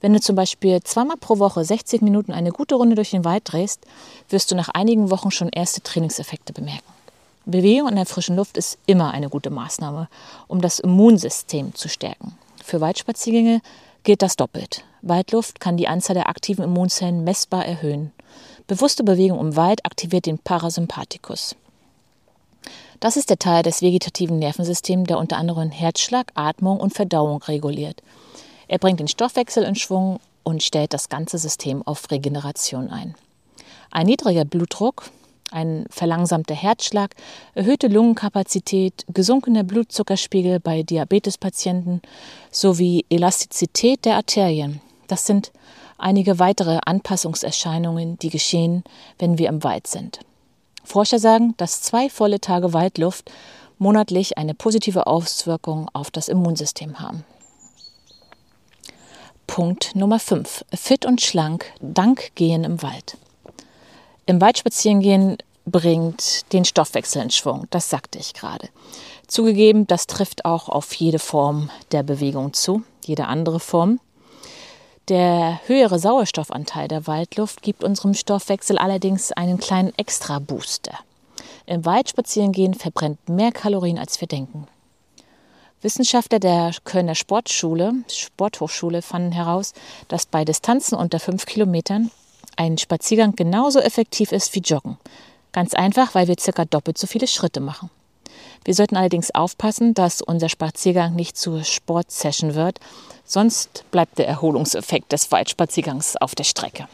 Wenn 0.00 0.12
du 0.12 0.20
zum 0.20 0.36
Beispiel 0.36 0.82
zweimal 0.82 1.16
pro 1.16 1.38
Woche 1.38 1.64
60 1.64 2.02
Minuten 2.02 2.32
eine 2.32 2.50
gute 2.50 2.74
Runde 2.74 2.94
durch 2.94 3.10
den 3.10 3.24
Wald 3.24 3.42
drehst, 3.44 3.86
wirst 4.28 4.50
du 4.50 4.54
nach 4.54 4.68
einigen 4.68 5.10
Wochen 5.10 5.30
schon 5.30 5.48
erste 5.48 5.82
Trainingseffekte 5.82 6.52
bemerken. 6.52 6.92
Bewegung 7.44 7.88
in 7.88 7.96
der 7.96 8.06
frischen 8.06 8.36
Luft 8.36 8.56
ist 8.56 8.78
immer 8.86 9.12
eine 9.12 9.28
gute 9.28 9.50
Maßnahme, 9.50 10.08
um 10.48 10.60
das 10.60 10.80
Immunsystem 10.80 11.74
zu 11.74 11.88
stärken. 11.88 12.36
Für 12.64 12.80
Waldspaziergänge 12.80 13.60
gilt 14.02 14.22
das 14.22 14.36
doppelt. 14.36 14.84
Waldluft 15.02 15.60
kann 15.60 15.76
die 15.76 15.86
Anzahl 15.86 16.14
der 16.14 16.28
aktiven 16.28 16.64
Immunzellen 16.64 17.22
messbar 17.22 17.64
erhöhen. 17.64 18.12
Bewusste 18.66 19.04
Bewegung 19.04 19.38
im 19.38 19.54
Wald 19.54 19.86
aktiviert 19.86 20.26
den 20.26 20.38
Parasympathikus. 20.38 21.54
Das 22.98 23.16
ist 23.16 23.30
der 23.30 23.38
Teil 23.38 23.62
des 23.62 23.82
vegetativen 23.82 24.40
Nervensystems, 24.40 25.06
der 25.06 25.18
unter 25.18 25.36
anderem 25.36 25.70
Herzschlag, 25.70 26.32
Atmung 26.34 26.80
und 26.80 26.94
Verdauung 26.94 27.42
reguliert. 27.42 28.02
Er 28.68 28.78
bringt 28.78 29.00
den 29.00 29.08
Stoffwechsel 29.08 29.62
in 29.64 29.74
Schwung 29.74 30.20
und 30.42 30.62
stellt 30.62 30.92
das 30.92 31.08
ganze 31.08 31.38
System 31.38 31.86
auf 31.86 32.10
Regeneration 32.10 32.90
ein. 32.90 33.14
Ein 33.90 34.06
niedriger 34.06 34.44
Blutdruck, 34.44 35.10
ein 35.52 35.86
verlangsamter 35.90 36.54
Herzschlag, 36.54 37.14
erhöhte 37.54 37.88
Lungenkapazität, 37.88 39.04
gesunkener 39.12 39.62
Blutzuckerspiegel 39.62 40.60
bei 40.60 40.82
Diabetespatienten 40.82 42.02
sowie 42.50 43.04
Elastizität 43.08 44.04
der 44.04 44.16
Arterien. 44.16 44.80
Das 45.06 45.26
sind 45.26 45.52
einige 45.98 46.38
weitere 46.38 46.78
Anpassungserscheinungen, 46.84 48.18
die 48.18 48.30
geschehen, 48.30 48.82
wenn 49.18 49.38
wir 49.38 49.48
im 49.48 49.62
Wald 49.62 49.86
sind. 49.86 50.20
Forscher 50.84 51.18
sagen, 51.18 51.54
dass 51.56 51.82
zwei 51.82 52.08
volle 52.08 52.40
Tage 52.40 52.72
Waldluft 52.72 53.30
monatlich 53.78 54.38
eine 54.38 54.54
positive 54.54 55.06
Auswirkung 55.06 55.88
auf 55.92 56.10
das 56.10 56.28
Immunsystem 56.28 57.00
haben. 57.00 57.24
Punkt 59.46 59.94
Nummer 59.94 60.18
5. 60.18 60.64
Fit 60.74 61.06
und 61.06 61.20
schlank 61.20 61.72
dank 61.80 62.34
Gehen 62.34 62.64
im 62.64 62.82
Wald. 62.82 63.16
Im 64.26 64.40
Wald 64.40 64.58
spazieren 64.58 65.00
gehen 65.00 65.38
bringt 65.64 66.52
den 66.52 66.64
Stoffwechsel 66.64 67.22
in 67.22 67.30
Schwung, 67.30 67.66
das 67.70 67.90
sagte 67.90 68.18
ich 68.18 68.34
gerade. 68.34 68.68
Zugegeben, 69.26 69.86
das 69.86 70.06
trifft 70.06 70.44
auch 70.44 70.68
auf 70.68 70.92
jede 70.94 71.18
Form 71.18 71.70
der 71.92 72.02
Bewegung 72.02 72.52
zu, 72.52 72.82
jede 73.04 73.26
andere 73.26 73.60
Form. 73.60 74.00
Der 75.08 75.60
höhere 75.66 75.98
Sauerstoffanteil 75.98 76.88
der 76.88 77.06
Waldluft 77.06 77.62
gibt 77.62 77.84
unserem 77.84 78.14
Stoffwechsel 78.14 78.78
allerdings 78.78 79.32
einen 79.32 79.58
kleinen 79.58 79.92
Extra-Booster. 79.96 80.98
Im 81.66 81.84
Wald 81.84 82.10
spazieren 82.10 82.52
gehen 82.52 82.74
verbrennt 82.74 83.28
mehr 83.28 83.52
Kalorien, 83.52 83.98
als 83.98 84.20
wir 84.20 84.28
denken. 84.28 84.66
Wissenschaftler 85.86 86.40
der 86.40 86.72
Kölner 86.82 87.14
Sportschule, 87.14 87.94
Sporthochschule 88.08 89.02
fanden 89.02 89.30
heraus, 89.30 89.72
dass 90.08 90.26
bei 90.26 90.44
Distanzen 90.44 90.98
unter 90.98 91.20
fünf 91.20 91.46
Kilometern 91.46 92.10
ein 92.56 92.76
Spaziergang 92.76 93.36
genauso 93.36 93.78
effektiv 93.78 94.32
ist 94.32 94.52
wie 94.56 94.58
Joggen. 94.58 94.98
Ganz 95.52 95.74
einfach, 95.74 96.16
weil 96.16 96.26
wir 96.26 96.34
circa 96.40 96.64
doppelt 96.64 96.98
so 96.98 97.06
viele 97.06 97.28
Schritte 97.28 97.60
machen. 97.60 97.88
Wir 98.64 98.74
sollten 98.74 98.96
allerdings 98.96 99.32
aufpassen, 99.32 99.94
dass 99.94 100.22
unser 100.22 100.48
Spaziergang 100.48 101.14
nicht 101.14 101.36
zur 101.36 101.62
Sportsession 101.62 102.56
wird, 102.56 102.80
sonst 103.24 103.84
bleibt 103.92 104.18
der 104.18 104.26
Erholungseffekt 104.26 105.12
des 105.12 105.30
Waldspaziergangs 105.30 106.16
auf 106.16 106.34
der 106.34 106.42
Strecke. 106.42 106.88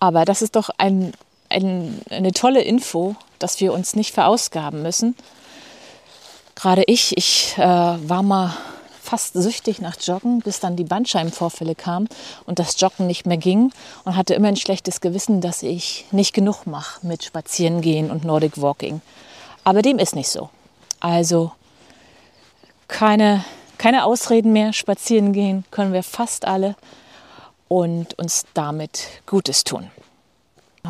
Aber 0.00 0.26
das 0.26 0.42
ist 0.42 0.54
doch 0.54 0.68
ein, 0.76 1.14
ein, 1.48 1.98
eine 2.10 2.32
tolle 2.32 2.60
Info, 2.60 3.16
dass 3.38 3.58
wir 3.58 3.72
uns 3.72 3.96
nicht 3.96 4.12
verausgaben 4.12 4.82
müssen, 4.82 5.16
Gerade 6.56 6.82
ich, 6.86 7.16
ich 7.16 7.54
äh, 7.58 7.60
war 7.62 8.22
mal 8.22 8.56
fast 9.00 9.34
süchtig 9.34 9.80
nach 9.80 9.96
Joggen, 10.00 10.40
bis 10.40 10.58
dann 10.58 10.74
die 10.74 10.84
Bandscheibenvorfälle 10.84 11.76
kamen 11.76 12.08
und 12.44 12.58
das 12.58 12.80
Joggen 12.80 13.06
nicht 13.06 13.24
mehr 13.24 13.36
ging 13.36 13.70
und 14.04 14.16
hatte 14.16 14.34
immer 14.34 14.48
ein 14.48 14.56
schlechtes 14.56 15.00
Gewissen, 15.00 15.40
dass 15.40 15.62
ich 15.62 16.06
nicht 16.10 16.34
genug 16.34 16.66
mache 16.66 17.06
mit 17.06 17.22
Spazierengehen 17.22 18.10
und 18.10 18.24
Nordic 18.24 18.60
Walking. 18.60 19.00
Aber 19.62 19.82
dem 19.82 19.98
ist 19.98 20.16
nicht 20.16 20.28
so. 20.28 20.50
Also 20.98 21.52
keine, 22.88 23.44
keine 23.78 24.04
Ausreden 24.04 24.52
mehr. 24.52 24.72
Spazieren 24.72 25.32
gehen 25.32 25.64
können 25.70 25.92
wir 25.92 26.02
fast 26.02 26.46
alle 26.46 26.74
und 27.68 28.18
uns 28.18 28.44
damit 28.54 29.06
Gutes 29.26 29.62
tun. 29.62 29.90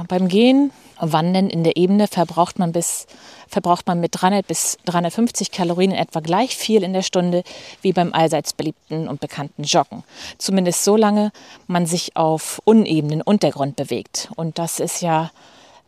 Beim 0.08 0.28
Gehen, 0.28 0.72
Wandern 1.00 1.48
in 1.48 1.64
der 1.64 1.76
Ebene 1.76 2.06
verbraucht 2.06 2.58
man, 2.58 2.72
bis, 2.72 3.06
verbraucht 3.48 3.86
man 3.86 4.00
mit 4.00 4.12
300 4.20 4.46
bis 4.46 4.78
350 4.84 5.50
Kalorien 5.50 5.92
in 5.92 5.98
etwa 5.98 6.20
gleich 6.20 6.56
viel 6.56 6.82
in 6.82 6.92
der 6.92 7.02
Stunde 7.02 7.42
wie 7.82 7.92
beim 7.92 8.12
allseits 8.12 8.52
beliebten 8.52 9.08
und 9.08 9.20
bekannten 9.20 9.64
Joggen. 9.64 10.04
Zumindest 10.38 10.84
solange 10.84 11.32
man 11.66 11.86
sich 11.86 12.16
auf 12.16 12.60
unebenen 12.64 13.22
Untergrund 13.22 13.76
bewegt. 13.76 14.28
Und 14.36 14.58
das 14.58 14.80
ist 14.80 15.02
ja, 15.02 15.30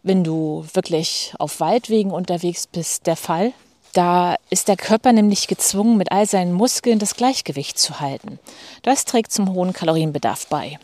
wenn 0.03 0.25
du 0.25 0.65
wirklich 0.73 1.35
auf 1.39 1.61
Waldwegen 1.61 2.11
unterwegs 2.11 2.67
bist, 2.67 3.07
der 3.07 3.17
Fall. 3.17 3.53
Da 3.95 4.37
ist 4.51 4.69
der 4.69 4.77
Körper 4.77 5.13
nämlich 5.13 5.49
gezwungen, 5.49 5.97
mit 5.97 6.13
all 6.13 6.27
seinen 6.27 6.53
Muskeln 6.53 6.99
das 6.99 7.17
Gleichgewicht 7.17 7.79
zu 7.79 8.01
halten. 8.01 8.39
Das 8.83 9.05
trägt 9.05 9.33
zum 9.33 9.53
hohen 9.55 9.73
Kalorienbedarf 9.73 10.47
bei. 10.49 10.79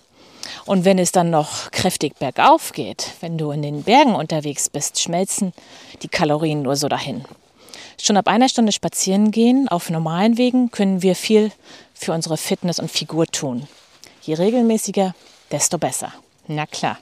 Und 0.67 0.85
wenn 0.85 0.99
es 0.99 1.13
dann 1.13 1.31
noch 1.31 1.71
kräftig 1.71 2.19
bergauf 2.19 2.73
geht, 2.73 3.13
wenn 3.21 3.39
du 3.39 3.51
in 3.51 3.63
den 3.63 3.83
Bergen 3.83 4.15
unterwegs 4.15 4.69
bist, 4.69 5.01
schmelzen 5.01 5.53
die 6.03 6.09
Kalorien 6.09 6.63
nur 6.63 6.77
so 6.77 6.89
dahin. 6.89 7.25
Schon 8.01 8.17
ab 8.17 8.29
einer 8.29 8.49
Stunde 8.49 8.73
spazieren 8.73 9.31
gehen 9.31 9.69
auf 9.69 9.91
normalen 9.91 10.37
Wegen 10.37 10.71
können 10.71 11.03
wir 11.03 11.15
viel 11.15 11.53
für 11.95 12.13
unsere 12.13 12.37
Fitness 12.37 12.79
und 12.79 12.91
Figur 12.91 13.27
tun. 13.27 13.69
Je 14.23 14.35
regelmäßiger, 14.35 15.15
desto 15.51 15.79
besser. 15.79 16.13
Na 16.47 16.67
klar. 16.67 16.99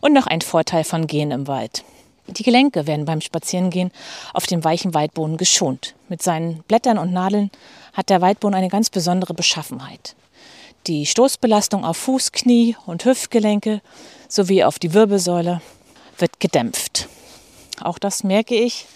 Und 0.00 0.12
noch 0.12 0.26
ein 0.26 0.40
Vorteil 0.40 0.84
von 0.84 1.06
Gehen 1.06 1.30
im 1.30 1.46
Wald. 1.46 1.84
Die 2.26 2.42
Gelenke 2.42 2.86
werden 2.86 3.04
beim 3.04 3.20
Spazierengehen 3.20 3.90
auf 4.32 4.46
dem 4.46 4.62
weichen 4.62 4.94
Waldboden 4.94 5.36
geschont. 5.36 5.94
Mit 6.08 6.22
seinen 6.22 6.62
Blättern 6.62 6.98
und 6.98 7.12
Nadeln 7.12 7.50
hat 7.92 8.08
der 8.08 8.20
Waldboden 8.20 8.54
eine 8.54 8.68
ganz 8.68 8.88
besondere 8.88 9.34
Beschaffenheit. 9.34 10.14
Die 10.86 11.04
Stoßbelastung 11.04 11.84
auf 11.84 11.98
Fuß, 11.98 12.32
Knie 12.32 12.76
und 12.86 13.04
Hüftgelenke 13.04 13.82
sowie 14.28 14.64
auf 14.64 14.78
die 14.78 14.94
Wirbelsäule 14.94 15.60
wird 16.18 16.40
gedämpft. 16.40 17.08
Auch 17.82 17.98
das 17.98 18.24
merke 18.24 18.54
ich 18.54 18.86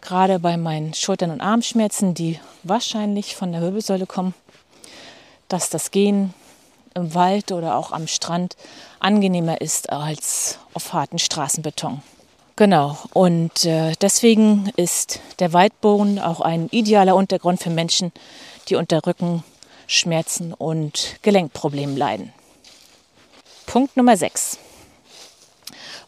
gerade 0.00 0.38
bei 0.38 0.56
meinen 0.56 0.94
Schultern- 0.94 1.30
und 1.30 1.40
Armschmerzen, 1.40 2.14
die 2.14 2.40
wahrscheinlich 2.62 3.36
von 3.36 3.52
der 3.52 3.60
Wirbelsäule 3.60 4.06
kommen, 4.06 4.34
dass 5.48 5.70
das 5.70 5.90
Gehen 5.90 6.34
im 6.94 7.14
Wald 7.14 7.52
oder 7.52 7.76
auch 7.76 7.92
am 7.92 8.06
Strand 8.06 8.56
angenehmer 8.98 9.60
ist 9.60 9.90
als 9.90 10.58
auf 10.74 10.92
harten 10.92 11.18
Straßenbeton. 11.18 12.02
Genau, 12.56 12.98
und 13.12 13.64
äh, 13.64 13.92
deswegen 14.00 14.72
ist 14.74 15.20
der 15.38 15.52
Waldboden 15.52 16.18
auch 16.18 16.40
ein 16.40 16.68
idealer 16.70 17.14
Untergrund 17.14 17.62
für 17.62 17.70
Menschen, 17.70 18.10
die 18.68 18.74
unter 18.74 19.06
Rücken, 19.06 19.44
Schmerzen 19.88 20.52
und 20.52 21.16
Gelenkproblemen 21.22 21.96
leiden. 21.96 22.32
Punkt 23.66 23.96
Nummer 23.96 24.16
6. 24.16 24.58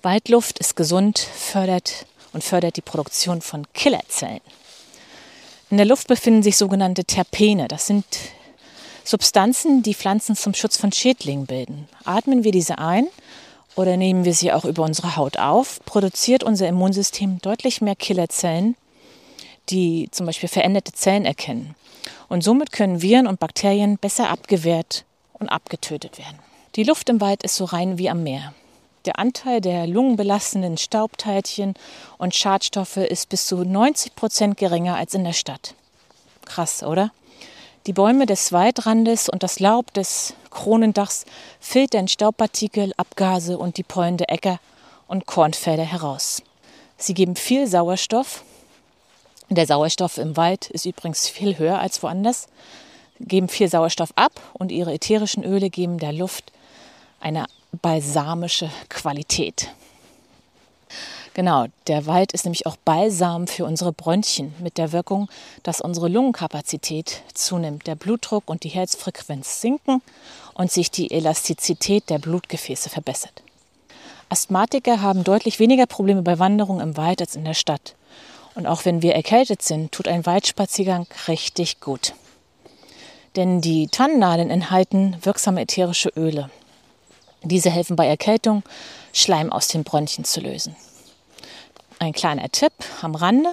Waldluft 0.02 0.58
ist 0.58 0.76
gesund, 0.76 1.18
fördert 1.18 2.06
und 2.32 2.44
fördert 2.44 2.76
die 2.76 2.82
Produktion 2.82 3.40
von 3.40 3.66
Killerzellen. 3.72 4.42
In 5.70 5.78
der 5.78 5.86
Luft 5.86 6.08
befinden 6.08 6.42
sich 6.42 6.58
sogenannte 6.58 7.04
Terpene. 7.04 7.68
Das 7.68 7.86
sind 7.86 8.04
Substanzen, 9.02 9.82
die 9.82 9.94
Pflanzen 9.94 10.36
zum 10.36 10.52
Schutz 10.52 10.76
von 10.76 10.92
Schädlingen 10.92 11.46
bilden. 11.46 11.88
Atmen 12.04 12.44
wir 12.44 12.52
diese 12.52 12.78
ein 12.78 13.08
oder 13.76 13.96
nehmen 13.96 14.26
wir 14.26 14.34
sie 14.34 14.52
auch 14.52 14.66
über 14.66 14.82
unsere 14.82 15.16
Haut 15.16 15.38
auf, 15.38 15.80
produziert 15.86 16.44
unser 16.44 16.68
Immunsystem 16.68 17.38
deutlich 17.40 17.80
mehr 17.80 17.96
Killerzellen, 17.96 18.76
die 19.70 20.08
zum 20.10 20.26
Beispiel 20.26 20.50
veränderte 20.50 20.92
Zellen 20.92 21.24
erkennen. 21.24 21.74
Und 22.28 22.42
somit 22.42 22.72
können 22.72 23.02
Viren 23.02 23.26
und 23.26 23.40
Bakterien 23.40 23.98
besser 23.98 24.30
abgewehrt 24.30 25.04
und 25.32 25.48
abgetötet 25.48 26.18
werden. 26.18 26.38
Die 26.76 26.84
Luft 26.84 27.08
im 27.08 27.20
Wald 27.20 27.42
ist 27.42 27.56
so 27.56 27.64
rein 27.64 27.98
wie 27.98 28.10
am 28.10 28.22
Meer. 28.22 28.54
Der 29.06 29.18
Anteil 29.18 29.60
der 29.60 29.86
lungenbelastenden 29.86 30.76
Staubteilchen 30.76 31.74
und 32.18 32.34
Schadstoffe 32.34 32.98
ist 32.98 33.28
bis 33.30 33.46
zu 33.46 33.64
90 33.64 34.14
Prozent 34.14 34.56
geringer 34.58 34.96
als 34.96 35.14
in 35.14 35.24
der 35.24 35.32
Stadt. 35.32 35.74
Krass, 36.44 36.82
oder? 36.82 37.10
Die 37.86 37.94
Bäume 37.94 38.26
des 38.26 38.52
Waldrandes 38.52 39.30
und 39.30 39.42
das 39.42 39.58
Laub 39.58 39.92
des 39.94 40.34
Kronendachs 40.50 41.24
filtern 41.60 42.08
Staubpartikel, 42.08 42.92
Abgase 42.98 43.56
und 43.56 43.78
die 43.78 43.82
Pollen 43.82 44.18
der 44.18 44.30
Äcker 44.30 44.60
und 45.08 45.24
Kornfelder 45.24 45.84
heraus. 45.84 46.42
Sie 46.98 47.14
geben 47.14 47.36
viel 47.36 47.66
Sauerstoff 47.66 48.44
der 49.56 49.66
Sauerstoff 49.66 50.18
im 50.18 50.36
Wald 50.36 50.70
ist 50.70 50.86
übrigens 50.86 51.28
viel 51.28 51.58
höher 51.58 51.78
als 51.78 52.02
woanders, 52.02 52.46
geben 53.18 53.48
viel 53.48 53.68
Sauerstoff 53.68 54.12
ab 54.16 54.32
und 54.52 54.72
ihre 54.72 54.92
ätherischen 54.92 55.44
Öle 55.44 55.70
geben 55.70 55.98
der 55.98 56.12
Luft 56.12 56.52
eine 57.20 57.46
balsamische 57.82 58.70
Qualität. 58.88 59.68
Genau, 61.34 61.66
der 61.86 62.06
Wald 62.06 62.32
ist 62.32 62.44
nämlich 62.44 62.66
auch 62.66 62.76
Balsam 62.76 63.46
für 63.46 63.64
unsere 63.64 63.92
Bronchien 63.92 64.52
mit 64.58 64.78
der 64.78 64.92
Wirkung, 64.92 65.28
dass 65.62 65.80
unsere 65.80 66.08
Lungenkapazität 66.08 67.22
zunimmt, 67.34 67.86
der 67.86 67.94
Blutdruck 67.94 68.50
und 68.50 68.64
die 68.64 68.68
Herzfrequenz 68.68 69.60
sinken 69.60 70.02
und 70.54 70.72
sich 70.72 70.90
die 70.90 71.10
Elastizität 71.10 72.10
der 72.10 72.18
Blutgefäße 72.18 72.90
verbessert. 72.90 73.42
Asthmatiker 74.28 75.02
haben 75.02 75.22
deutlich 75.22 75.60
weniger 75.60 75.86
Probleme 75.86 76.22
bei 76.22 76.38
Wanderungen 76.38 76.80
im 76.80 76.96
Wald 76.96 77.20
als 77.20 77.36
in 77.36 77.44
der 77.44 77.54
Stadt. 77.54 77.94
Und 78.54 78.66
auch 78.66 78.84
wenn 78.84 79.02
wir 79.02 79.14
erkältet 79.14 79.62
sind, 79.62 79.92
tut 79.92 80.08
ein 80.08 80.26
Waldspaziergang 80.26 81.06
richtig 81.28 81.80
gut. 81.80 82.14
Denn 83.36 83.60
die 83.60 83.86
Tannennadeln 83.86 84.50
enthalten 84.50 85.16
wirksame 85.22 85.62
ätherische 85.62 86.10
Öle. 86.16 86.50
Diese 87.42 87.70
helfen 87.70 87.96
bei 87.96 88.06
Erkältung, 88.06 88.62
Schleim 89.12 89.52
aus 89.52 89.68
den 89.68 89.84
Bronchien 89.84 90.24
zu 90.24 90.40
lösen. 90.40 90.76
Ein 91.98 92.12
kleiner 92.12 92.48
Tipp 92.50 92.72
am 93.02 93.14
Rande. 93.14 93.50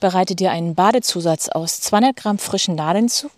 Bereite 0.00 0.34
dir 0.34 0.50
einen 0.50 0.74
Badezusatz 0.74 1.48
aus 1.48 1.80
200 1.80 2.16
Gramm 2.16 2.38
frischen 2.38 2.74
Nadeln 2.74 3.08
zu, 3.08 3.30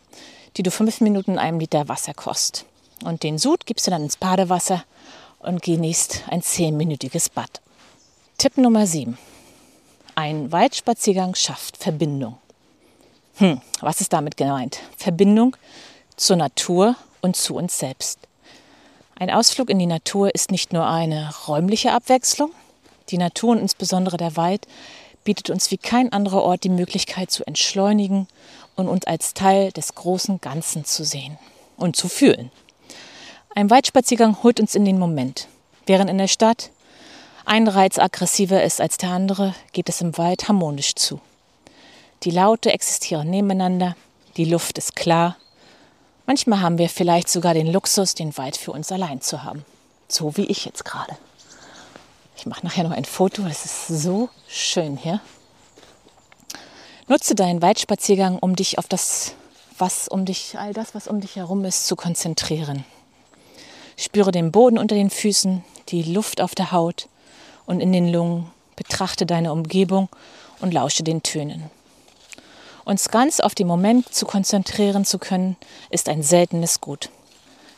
die 0.56 0.62
du 0.62 0.70
fünf 0.70 1.00
Minuten 1.00 1.32
in 1.32 1.38
einem 1.38 1.60
Liter 1.60 1.88
Wasser 1.88 2.14
kost. 2.14 2.64
Und 3.04 3.22
den 3.22 3.38
Sud 3.38 3.66
gibst 3.66 3.86
du 3.86 3.90
dann 3.90 4.04
ins 4.04 4.16
Badewasser 4.16 4.84
und 5.40 5.62
genießt 5.62 6.24
ein 6.30 6.42
zehnminütiges 6.42 7.28
Bad. 7.28 7.60
Tipp 8.38 8.56
Nummer 8.56 8.86
7. 8.86 9.18
Ein 10.16 10.52
Waldspaziergang 10.52 11.34
schafft 11.34 11.76
Verbindung. 11.76 12.38
Hm, 13.36 13.60
was 13.80 14.00
ist 14.00 14.12
damit 14.12 14.36
gemeint? 14.36 14.78
Verbindung 14.96 15.56
zur 16.16 16.36
Natur 16.36 16.94
und 17.20 17.34
zu 17.34 17.56
uns 17.56 17.78
selbst. 17.80 18.20
Ein 19.16 19.30
Ausflug 19.30 19.70
in 19.70 19.80
die 19.80 19.86
Natur 19.86 20.32
ist 20.32 20.52
nicht 20.52 20.72
nur 20.72 20.86
eine 20.86 21.34
räumliche 21.48 21.92
Abwechslung. 21.92 22.52
Die 23.08 23.18
Natur 23.18 23.50
und 23.50 23.58
insbesondere 23.58 24.16
der 24.16 24.36
Wald 24.36 24.68
bietet 25.24 25.50
uns 25.50 25.72
wie 25.72 25.78
kein 25.78 26.12
anderer 26.12 26.42
Ort 26.42 26.62
die 26.62 26.68
Möglichkeit 26.68 27.32
zu 27.32 27.44
entschleunigen 27.44 28.28
und 28.76 28.86
uns 28.86 29.06
als 29.06 29.34
Teil 29.34 29.72
des 29.72 29.96
großen 29.96 30.40
Ganzen 30.40 30.84
zu 30.84 31.04
sehen 31.04 31.38
und 31.76 31.96
zu 31.96 32.08
fühlen. 32.08 32.52
Ein 33.56 33.68
Waldspaziergang 33.68 34.44
holt 34.44 34.60
uns 34.60 34.76
in 34.76 34.84
den 34.84 35.00
Moment. 35.00 35.48
Während 35.86 36.08
in 36.08 36.18
der 36.18 36.28
Stadt 36.28 36.70
ein 37.46 37.68
Reiz 37.68 37.98
aggressiver 37.98 38.62
ist 38.62 38.80
als 38.80 38.96
der 38.96 39.10
andere, 39.10 39.54
geht 39.72 39.88
es 39.88 40.00
im 40.00 40.16
Wald 40.16 40.48
harmonisch 40.48 40.94
zu. 40.94 41.20
Die 42.22 42.30
Laute 42.30 42.72
existieren 42.72 43.28
nebeneinander, 43.28 43.96
die 44.36 44.46
Luft 44.46 44.78
ist 44.78 44.96
klar. 44.96 45.36
Manchmal 46.26 46.62
haben 46.62 46.78
wir 46.78 46.88
vielleicht 46.88 47.28
sogar 47.28 47.52
den 47.52 47.70
Luxus, 47.70 48.14
den 48.14 48.36
Wald 48.38 48.56
für 48.56 48.72
uns 48.72 48.90
allein 48.90 49.20
zu 49.20 49.42
haben. 49.42 49.64
So 50.08 50.36
wie 50.38 50.46
ich 50.46 50.64
jetzt 50.64 50.86
gerade. 50.86 51.16
Ich 52.36 52.46
mache 52.46 52.64
nachher 52.64 52.84
noch 52.84 52.92
ein 52.92 53.04
Foto, 53.04 53.42
es 53.46 53.64
ist 53.66 53.88
so 53.88 54.30
schön 54.48 54.96
hier. 54.96 55.20
Nutze 57.08 57.34
deinen 57.34 57.60
Waldspaziergang, 57.60 58.38
um 58.38 58.56
dich 58.56 58.78
auf 58.78 58.88
das, 58.88 59.34
was 59.76 60.08
um 60.08 60.24
dich, 60.24 60.58
all 60.58 60.72
das, 60.72 60.94
was 60.94 61.08
um 61.08 61.20
dich 61.20 61.36
herum 61.36 61.64
ist, 61.66 61.86
zu 61.86 61.94
konzentrieren. 61.94 62.86
Spüre 63.98 64.32
den 64.32 64.50
Boden 64.50 64.78
unter 64.78 64.94
den 64.94 65.10
Füßen, 65.10 65.62
die 65.90 66.02
Luft 66.02 66.40
auf 66.40 66.54
der 66.54 66.72
Haut 66.72 67.08
und 67.66 67.80
in 67.80 67.92
den 67.92 68.12
Lungen. 68.12 68.50
Betrachte 68.76 69.24
deine 69.24 69.52
Umgebung 69.52 70.08
und 70.60 70.74
lausche 70.74 71.04
den 71.04 71.22
Tönen. 71.22 71.70
Uns 72.84 73.08
ganz 73.08 73.40
auf 73.40 73.54
den 73.54 73.66
Moment 73.66 74.12
zu 74.12 74.26
konzentrieren 74.26 75.04
zu 75.04 75.18
können, 75.18 75.56
ist 75.90 76.08
ein 76.08 76.22
seltenes 76.22 76.80
Gut. 76.80 77.08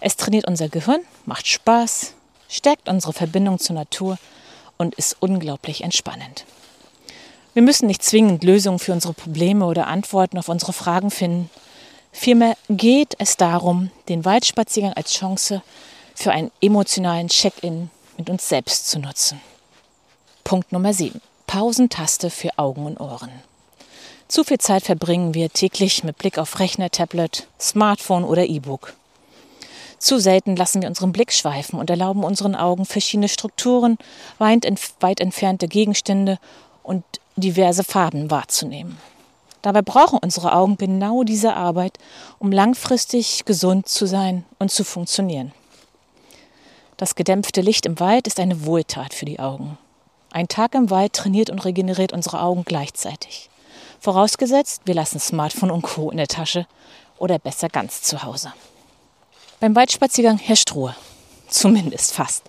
Es 0.01 0.17
trainiert 0.17 0.47
unser 0.47 0.69
Gehirn, 0.69 1.01
macht 1.25 1.47
Spaß, 1.47 2.15
stärkt 2.49 2.89
unsere 2.89 3.13
Verbindung 3.13 3.59
zur 3.59 3.77
Natur 3.77 4.19
und 4.79 4.95
ist 4.95 5.17
unglaublich 5.21 5.83
entspannend. 5.83 6.45
Wir 7.55 7.63
müssen 7.63 7.87
nicht 7.87 8.03
zwingend 8.03 8.45
Lösungen 8.45 8.79
für 8.79 8.93
unsere 8.93 9.15
Probleme 9.15 9.65
oder 9.65 9.87
Antworten 9.87 10.39
auf 10.39 10.49
unsere 10.49 10.73
Fragen 10.73 11.11
finden. 11.11 11.51
Vielmehr 12.13 12.57
geht 12.69 13.15
es 13.19 13.37
darum, 13.37 13.91
den 14.09 14.25
Waldspaziergang 14.25 14.93
als 14.93 15.13
Chance 15.13 15.63
für 16.15 16.33
einen 16.33 16.51
emotionalen 16.61 17.29
Check-in 17.29 17.91
mit 18.19 18.29
uns 18.29 18.49
selbst 18.49 18.89
zu 18.89 18.99
nutzen. 18.99 19.41
Punkt 20.47 20.71
Nummer 20.71 20.93
7. 20.93 21.21
Pausentaste 21.49 22.31
für 22.31 22.57
Augen 22.57 22.87
und 22.87 23.01
Ohren. 23.01 23.33
Zu 24.29 24.45
viel 24.45 24.59
Zeit 24.59 24.85
verbringen 24.85 25.35
wir 25.35 25.51
täglich 25.51 26.05
mit 26.05 26.19
Blick 26.19 26.39
auf 26.39 26.61
Rechner, 26.61 26.89
Tablet, 26.89 27.49
Smartphone 27.59 28.23
oder 28.23 28.45
E-Book. 28.47 28.95
Zu 29.99 30.21
selten 30.21 30.55
lassen 30.55 30.83
wir 30.83 30.89
unseren 30.89 31.11
Blick 31.11 31.33
schweifen 31.33 31.81
und 31.81 31.91
erlauben 31.91 32.23
unseren 32.23 32.55
Augen 32.55 32.85
verschiedene 32.85 33.29
Strukturen, 33.29 33.99
weit, 34.39 34.65
entfernte 35.21 35.67
Gegenstände 35.67 36.39
und 36.85 37.03
diverse 37.35 37.83
Farben 37.83 38.31
wahrzunehmen. 38.31 38.99
Dabei 39.63 39.83
brauchen 39.83 40.21
unsere 40.23 40.53
Augen 40.53 40.77
genau 40.77 41.25
diese 41.25 41.55
Arbeit, 41.55 41.99
um 42.39 42.53
langfristig 42.53 43.47
gesund 43.47 43.89
zu 43.89 44.07
sein 44.07 44.45
und 44.61 44.71
zu 44.71 44.85
funktionieren. 44.85 45.51
Das 46.99 47.17
gedämpfte 47.17 47.63
Licht 47.63 47.85
im 47.85 47.99
Wald 47.99 48.29
ist 48.29 48.39
eine 48.39 48.65
Wohltat 48.65 49.13
für 49.13 49.25
die 49.25 49.41
Augen. 49.41 49.77
Ein 50.31 50.49
Tag 50.49 50.75
im 50.75 50.91
Wald 50.91 51.13
trainiert 51.13 51.51
und 51.51 51.65
regeneriert 51.65 52.13
unsere 52.13 52.41
Augen 52.41 52.65
gleichzeitig. 52.65 53.49
Vorausgesetzt, 54.01 54.83
wir 54.85 54.95
lassen 54.95 55.19
Smartphone 55.19 55.71
und 55.71 55.83
Co. 55.83 56.11
in 56.11 56.19
der 56.19 56.29
Tasche 56.29 56.67
oder 57.19 57.39
besser 57.39 57.69
ganz 57.69 58.03
zu 58.03 58.23
Hause. 58.23 58.53
Beim 59.61 59.75
Waldspaziergang 59.75 60.39
herrscht 60.39 60.75
Ruhe. 60.75 60.95
Zumindest 61.49 62.13
fast. 62.13 62.45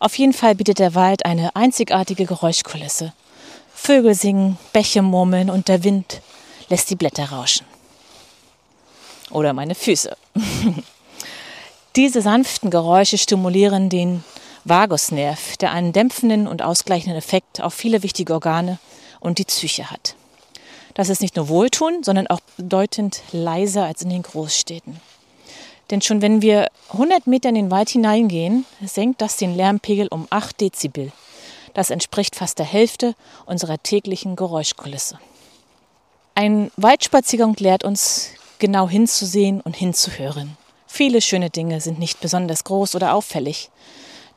Auf 0.00 0.16
jeden 0.18 0.32
Fall 0.32 0.54
bietet 0.54 0.78
der 0.78 0.94
Wald 0.94 1.24
eine 1.24 1.56
einzigartige 1.56 2.26
Geräuschkulisse. 2.26 3.12
Vögel 3.74 4.14
singen, 4.14 4.58
Bäche 4.72 5.02
murmeln 5.02 5.50
und 5.50 5.68
der 5.68 5.82
Wind 5.82 6.20
lässt 6.68 6.90
die 6.90 6.96
Blätter 6.96 7.30
rauschen. 7.30 7.66
Oder 9.30 9.52
meine 9.52 9.74
Füße. 9.74 10.16
Diese 11.96 12.22
sanften 12.22 12.70
Geräusche 12.70 13.18
stimulieren 13.18 13.88
den 13.88 14.24
Vagusnerv, 14.64 15.56
der 15.58 15.72
einen 15.72 15.92
dämpfenden 15.92 16.46
und 16.46 16.62
ausgleichenden 16.62 17.16
Effekt 17.16 17.60
auf 17.60 17.74
viele 17.74 18.02
wichtige 18.02 18.32
Organe 18.32 18.78
und 19.20 19.38
die 19.38 19.44
Psyche 19.44 19.90
hat. 19.90 20.16
Das 20.94 21.08
ist 21.08 21.20
nicht 21.20 21.36
nur 21.36 21.48
wohltuend, 21.48 22.04
sondern 22.04 22.28
auch 22.28 22.40
bedeutend 22.56 23.22
leiser 23.32 23.84
als 23.84 24.02
in 24.02 24.10
den 24.10 24.22
Großstädten. 24.22 25.00
Denn 25.90 26.00
schon 26.00 26.22
wenn 26.22 26.40
wir 26.40 26.68
100 26.92 27.26
Meter 27.26 27.50
in 27.50 27.56
den 27.56 27.70
Wald 27.70 27.90
hineingehen, 27.90 28.64
senkt 28.84 29.20
das 29.20 29.36
den 29.36 29.54
Lärmpegel 29.54 30.08
um 30.08 30.26
8 30.30 30.60
Dezibel. 30.60 31.12
Das 31.74 31.90
entspricht 31.90 32.36
fast 32.36 32.58
der 32.58 32.66
Hälfte 32.66 33.14
unserer 33.46 33.82
täglichen 33.82 34.36
Geräuschkulisse. 34.36 35.18
Ein 36.36 36.70
Waldspaziergang 36.76 37.54
lehrt 37.58 37.84
uns, 37.84 38.30
genau 38.58 38.88
hinzusehen 38.88 39.60
und 39.60 39.76
hinzuhören. 39.76 40.56
Viele 40.86 41.20
schöne 41.20 41.50
Dinge 41.50 41.80
sind 41.80 41.98
nicht 41.98 42.20
besonders 42.20 42.64
groß 42.64 42.94
oder 42.94 43.14
auffällig. 43.14 43.70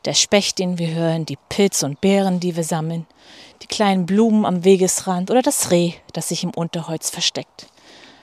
Der 0.04 0.14
Specht, 0.14 0.58
den 0.58 0.78
wir 0.78 0.94
hören, 0.94 1.26
die 1.26 1.38
Pilze 1.48 1.84
und 1.86 2.00
Beeren, 2.00 2.40
die 2.40 2.56
wir 2.56 2.64
sammeln, 2.64 3.06
die 3.62 3.66
kleinen 3.66 4.06
Blumen 4.06 4.44
am 4.44 4.64
Wegesrand 4.64 5.30
oder 5.30 5.42
das 5.42 5.70
Reh, 5.70 5.94
das 6.12 6.28
sich 6.28 6.44
im 6.44 6.50
Unterholz 6.50 7.10
versteckt. 7.10 7.66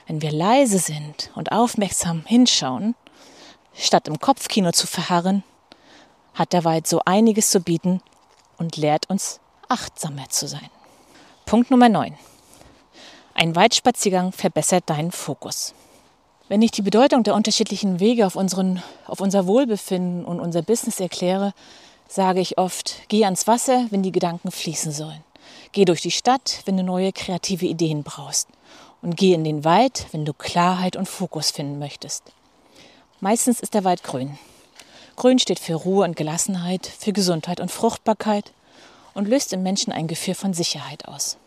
Wenn 0.06 0.22
wir 0.22 0.32
leise 0.32 0.78
sind 0.78 1.30
und 1.34 1.52
aufmerksam 1.52 2.24
hinschauen, 2.26 2.94
statt 3.74 4.08
im 4.08 4.18
Kopfkino 4.18 4.72
zu 4.72 4.86
verharren, 4.86 5.42
hat 6.34 6.52
der 6.52 6.64
Wald 6.64 6.86
so 6.86 7.00
einiges 7.04 7.50
zu 7.50 7.60
bieten 7.60 8.00
und 8.56 8.76
lehrt 8.76 9.10
uns, 9.10 9.40
achtsamer 9.68 10.28
zu 10.28 10.46
sein. 10.46 10.70
Punkt 11.44 11.70
Nummer 11.70 11.88
9. 11.88 12.16
Ein 13.34 13.54
Waldspaziergang 13.54 14.32
verbessert 14.32 14.84
deinen 14.86 15.12
Fokus. 15.12 15.74
Wenn 16.48 16.62
ich 16.62 16.70
die 16.70 16.82
Bedeutung 16.82 17.24
der 17.24 17.34
unterschiedlichen 17.34 17.98
Wege 17.98 18.24
auf, 18.24 18.36
unseren, 18.36 18.80
auf 19.06 19.20
unser 19.20 19.48
Wohlbefinden 19.48 20.24
und 20.24 20.38
unser 20.38 20.62
Business 20.62 21.00
erkläre, 21.00 21.52
sage 22.08 22.38
ich 22.38 22.56
oft, 22.56 23.02
geh 23.08 23.24
ans 23.24 23.48
Wasser, 23.48 23.86
wenn 23.90 24.04
die 24.04 24.12
Gedanken 24.12 24.52
fließen 24.52 24.92
sollen. 24.92 25.24
Geh 25.72 25.84
durch 25.84 26.02
die 26.02 26.12
Stadt, 26.12 26.62
wenn 26.64 26.76
du 26.76 26.84
neue 26.84 27.12
kreative 27.12 27.66
Ideen 27.66 28.04
brauchst. 28.04 28.48
Und 29.02 29.16
geh 29.16 29.34
in 29.34 29.42
den 29.42 29.64
Wald, 29.64 30.06
wenn 30.12 30.24
du 30.24 30.32
Klarheit 30.32 30.94
und 30.94 31.08
Fokus 31.08 31.50
finden 31.50 31.80
möchtest. 31.80 32.22
Meistens 33.20 33.58
ist 33.58 33.74
der 33.74 33.82
Wald 33.82 34.04
grün. 34.04 34.38
Grün 35.16 35.40
steht 35.40 35.58
für 35.58 35.74
Ruhe 35.74 36.04
und 36.04 36.14
Gelassenheit, 36.14 36.86
für 36.86 37.12
Gesundheit 37.12 37.58
und 37.58 37.72
Fruchtbarkeit 37.72 38.52
und 39.14 39.26
löst 39.26 39.52
im 39.52 39.64
Menschen 39.64 39.92
ein 39.92 40.06
Gefühl 40.06 40.34
von 40.34 40.54
Sicherheit 40.54 41.08
aus. 41.08 41.38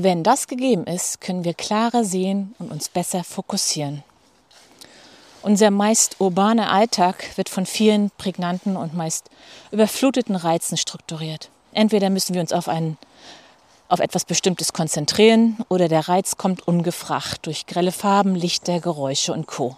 Wenn 0.00 0.22
das 0.22 0.46
gegeben 0.46 0.84
ist, 0.84 1.20
können 1.20 1.42
wir 1.42 1.54
klarer 1.54 2.04
sehen 2.04 2.54
und 2.60 2.70
uns 2.70 2.88
besser 2.88 3.24
fokussieren. 3.24 4.04
Unser 5.42 5.72
meist 5.72 6.20
urbaner 6.20 6.70
Alltag 6.70 7.36
wird 7.36 7.48
von 7.48 7.66
vielen 7.66 8.12
prägnanten 8.16 8.76
und 8.76 8.94
meist 8.94 9.28
überfluteten 9.72 10.36
Reizen 10.36 10.76
strukturiert. 10.76 11.50
Entweder 11.72 12.10
müssen 12.10 12.34
wir 12.34 12.40
uns 12.40 12.52
auf, 12.52 12.68
ein, 12.68 12.96
auf 13.88 13.98
etwas 13.98 14.24
Bestimmtes 14.24 14.72
konzentrieren 14.72 15.56
oder 15.68 15.88
der 15.88 16.08
Reiz 16.08 16.36
kommt 16.36 16.68
ungefragt 16.68 17.46
durch 17.46 17.66
grelle 17.66 17.90
Farben, 17.90 18.36
Lichter, 18.36 18.78
Geräusche 18.78 19.32
und 19.32 19.48
Co. 19.48 19.76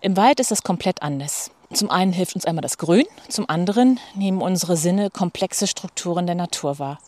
Im 0.00 0.16
Wald 0.16 0.38
ist 0.38 0.52
es 0.52 0.62
komplett 0.62 1.02
anders. 1.02 1.50
Zum 1.72 1.90
einen 1.90 2.12
hilft 2.12 2.36
uns 2.36 2.44
einmal 2.44 2.62
das 2.62 2.78
Grün, 2.78 3.06
zum 3.28 3.50
anderen 3.50 3.98
nehmen 4.14 4.40
unsere 4.40 4.76
Sinne 4.76 5.10
komplexe 5.10 5.66
Strukturen 5.66 6.26
der 6.26 6.36
Natur 6.36 6.78
wahr. 6.78 7.00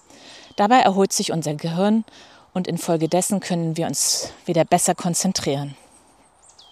Dabei 0.56 0.80
erholt 0.80 1.12
sich 1.12 1.32
unser 1.32 1.54
Gehirn 1.54 2.04
und 2.52 2.66
infolgedessen 2.66 3.40
können 3.40 3.76
wir 3.76 3.86
uns 3.86 4.32
wieder 4.44 4.64
besser 4.64 4.94
konzentrieren. 4.94 5.76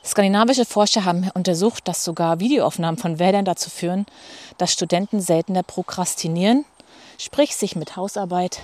Skandinavische 0.04 0.64
Forscher 0.64 1.04
haben 1.04 1.30
untersucht, 1.34 1.86
dass 1.86 2.04
sogar 2.04 2.40
Videoaufnahmen 2.40 2.98
von 2.98 3.18
Wäldern 3.18 3.44
dazu 3.44 3.68
führen, 3.68 4.06
dass 4.56 4.72
Studenten 4.72 5.20
seltener 5.20 5.62
prokrastinieren, 5.62 6.64
sprich 7.18 7.54
sich 7.56 7.76
mit 7.76 7.96
Hausarbeit 7.96 8.60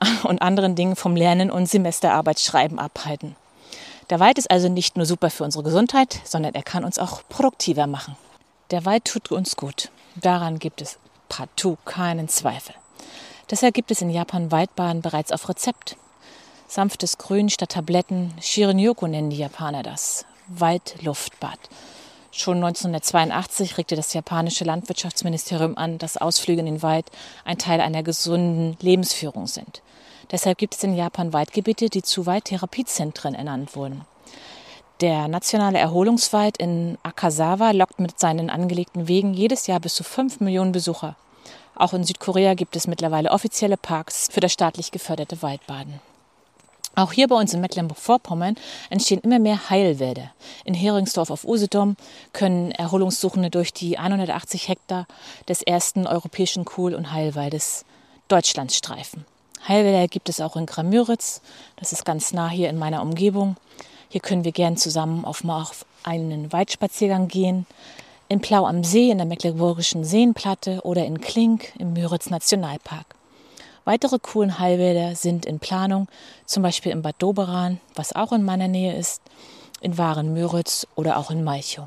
und 0.24 0.42
anderen 0.42 0.74
Dingen 0.74 0.96
vom 0.96 1.16
Lernen 1.16 1.50
und 1.50 1.66
Semesterarbeit 1.66 2.40
schreiben 2.40 2.78
abhalten. 2.78 3.36
Der 4.10 4.20
Wald 4.20 4.36
ist 4.38 4.50
also 4.50 4.68
nicht 4.68 4.96
nur 4.96 5.06
super 5.06 5.30
für 5.30 5.44
unsere 5.44 5.64
Gesundheit, 5.64 6.20
sondern 6.24 6.54
er 6.54 6.62
kann 6.62 6.84
uns 6.84 6.98
auch 6.98 7.22
produktiver 7.28 7.86
machen. 7.86 8.16
Der 8.70 8.84
Wald 8.84 9.04
tut 9.04 9.30
uns 9.30 9.56
gut. 9.56 9.90
Daran 10.16 10.58
gibt 10.58 10.82
es 10.82 10.98
partout 11.28 11.78
keinen 11.84 12.28
Zweifel. 12.28 12.74
Deshalb 13.50 13.74
gibt 13.74 13.90
es 13.90 14.00
in 14.00 14.10
Japan 14.10 14.50
Waldbaden 14.50 15.02
bereits 15.02 15.32
auf 15.32 15.48
Rezept. 15.48 15.96
Sanftes 16.66 17.18
Grün 17.18 17.50
statt 17.50 17.70
Tabletten, 17.70 18.32
Shirin-Yoku 18.40 19.06
nennen 19.06 19.30
die 19.30 19.36
Japaner 19.36 19.82
das. 19.82 20.24
Waldluftbad. 20.48 21.58
Schon 22.32 22.56
1982 22.56 23.78
regte 23.78 23.96
das 23.96 24.12
japanische 24.12 24.64
Landwirtschaftsministerium 24.64 25.76
an, 25.76 25.98
dass 25.98 26.16
Ausflüge 26.16 26.60
in 26.60 26.66
den 26.66 26.82
Wald 26.82 27.06
ein 27.44 27.58
Teil 27.58 27.80
einer 27.80 28.02
gesunden 28.02 28.76
Lebensführung 28.80 29.46
sind. 29.46 29.82
Deshalb 30.32 30.58
gibt 30.58 30.74
es 30.74 30.82
in 30.82 30.96
Japan 30.96 31.32
Waldgebiete, 31.32 31.90
die 31.90 32.02
zu 32.02 32.26
Waldtherapiezentren 32.26 33.34
ernannt 33.34 33.76
wurden. 33.76 34.04
Der 35.00 35.28
nationale 35.28 35.78
Erholungswald 35.78 36.56
in 36.56 36.98
Akasawa 37.02 37.72
lockt 37.72 38.00
mit 38.00 38.18
seinen 38.18 38.48
angelegten 38.48 39.06
Wegen 39.06 39.34
jedes 39.34 39.66
Jahr 39.66 39.80
bis 39.80 39.94
zu 39.94 40.02
5 40.02 40.40
Millionen 40.40 40.72
Besucher. 40.72 41.16
Auch 41.76 41.92
in 41.92 42.04
Südkorea 42.04 42.54
gibt 42.54 42.76
es 42.76 42.86
mittlerweile 42.86 43.30
offizielle 43.30 43.76
Parks 43.76 44.28
für 44.30 44.40
das 44.40 44.52
staatlich 44.52 44.90
geförderte 44.90 45.42
Waldbaden. 45.42 46.00
Auch 46.96 47.12
hier 47.12 47.26
bei 47.26 47.34
uns 47.34 47.52
in 47.52 47.60
Mecklenburg-Vorpommern 47.60 48.54
entstehen 48.88 49.20
immer 49.20 49.40
mehr 49.40 49.68
Heilwälder. 49.68 50.30
In 50.64 50.74
Heringsdorf 50.74 51.30
auf 51.30 51.44
Usedom 51.44 51.96
können 52.32 52.70
Erholungssuchende 52.70 53.50
durch 53.50 53.72
die 53.72 53.98
180 53.98 54.68
Hektar 54.68 55.06
des 55.48 55.62
ersten 55.62 56.06
europäischen 56.06 56.64
Kohl- 56.64 56.94
und 56.94 57.10
Heilwaldes 57.10 57.84
Deutschlands 58.28 58.76
streifen. 58.76 59.24
Heilwälder 59.66 60.06
gibt 60.06 60.28
es 60.28 60.40
auch 60.40 60.54
in 60.56 60.66
Gramüritz, 60.66 61.40
das 61.76 61.92
ist 61.92 62.04
ganz 62.04 62.32
nah 62.32 62.48
hier 62.48 62.68
in 62.68 62.78
meiner 62.78 63.02
Umgebung. 63.02 63.56
Hier 64.08 64.20
können 64.20 64.44
wir 64.44 64.52
gern 64.52 64.76
zusammen 64.76 65.24
auf, 65.24 65.44
auf 65.44 65.86
einen 66.04 66.52
Waldspaziergang 66.52 67.26
gehen. 67.26 67.66
In 68.34 68.40
Plau 68.40 68.66
am 68.66 68.82
See 68.82 69.12
in 69.12 69.18
der 69.18 69.28
Mecklenburgischen 69.28 70.04
Seenplatte 70.04 70.80
oder 70.82 71.06
in 71.06 71.20
Klink 71.20 71.72
im 71.78 71.92
Müritz 71.92 72.30
Nationalpark. 72.30 73.06
Weitere 73.84 74.18
coolen 74.18 74.58
Heilwälder 74.58 75.14
sind 75.14 75.46
in 75.46 75.60
Planung, 75.60 76.08
zum 76.44 76.64
Beispiel 76.64 76.90
in 76.90 77.00
Bad 77.00 77.14
Doberan, 77.20 77.78
was 77.94 78.16
auch 78.16 78.32
in 78.32 78.42
meiner 78.42 78.66
Nähe 78.66 78.96
ist, 78.96 79.22
in 79.80 79.98
Waren-Müritz 79.98 80.88
oder 80.96 81.16
auch 81.16 81.30
in 81.30 81.44
Malchow. 81.44 81.86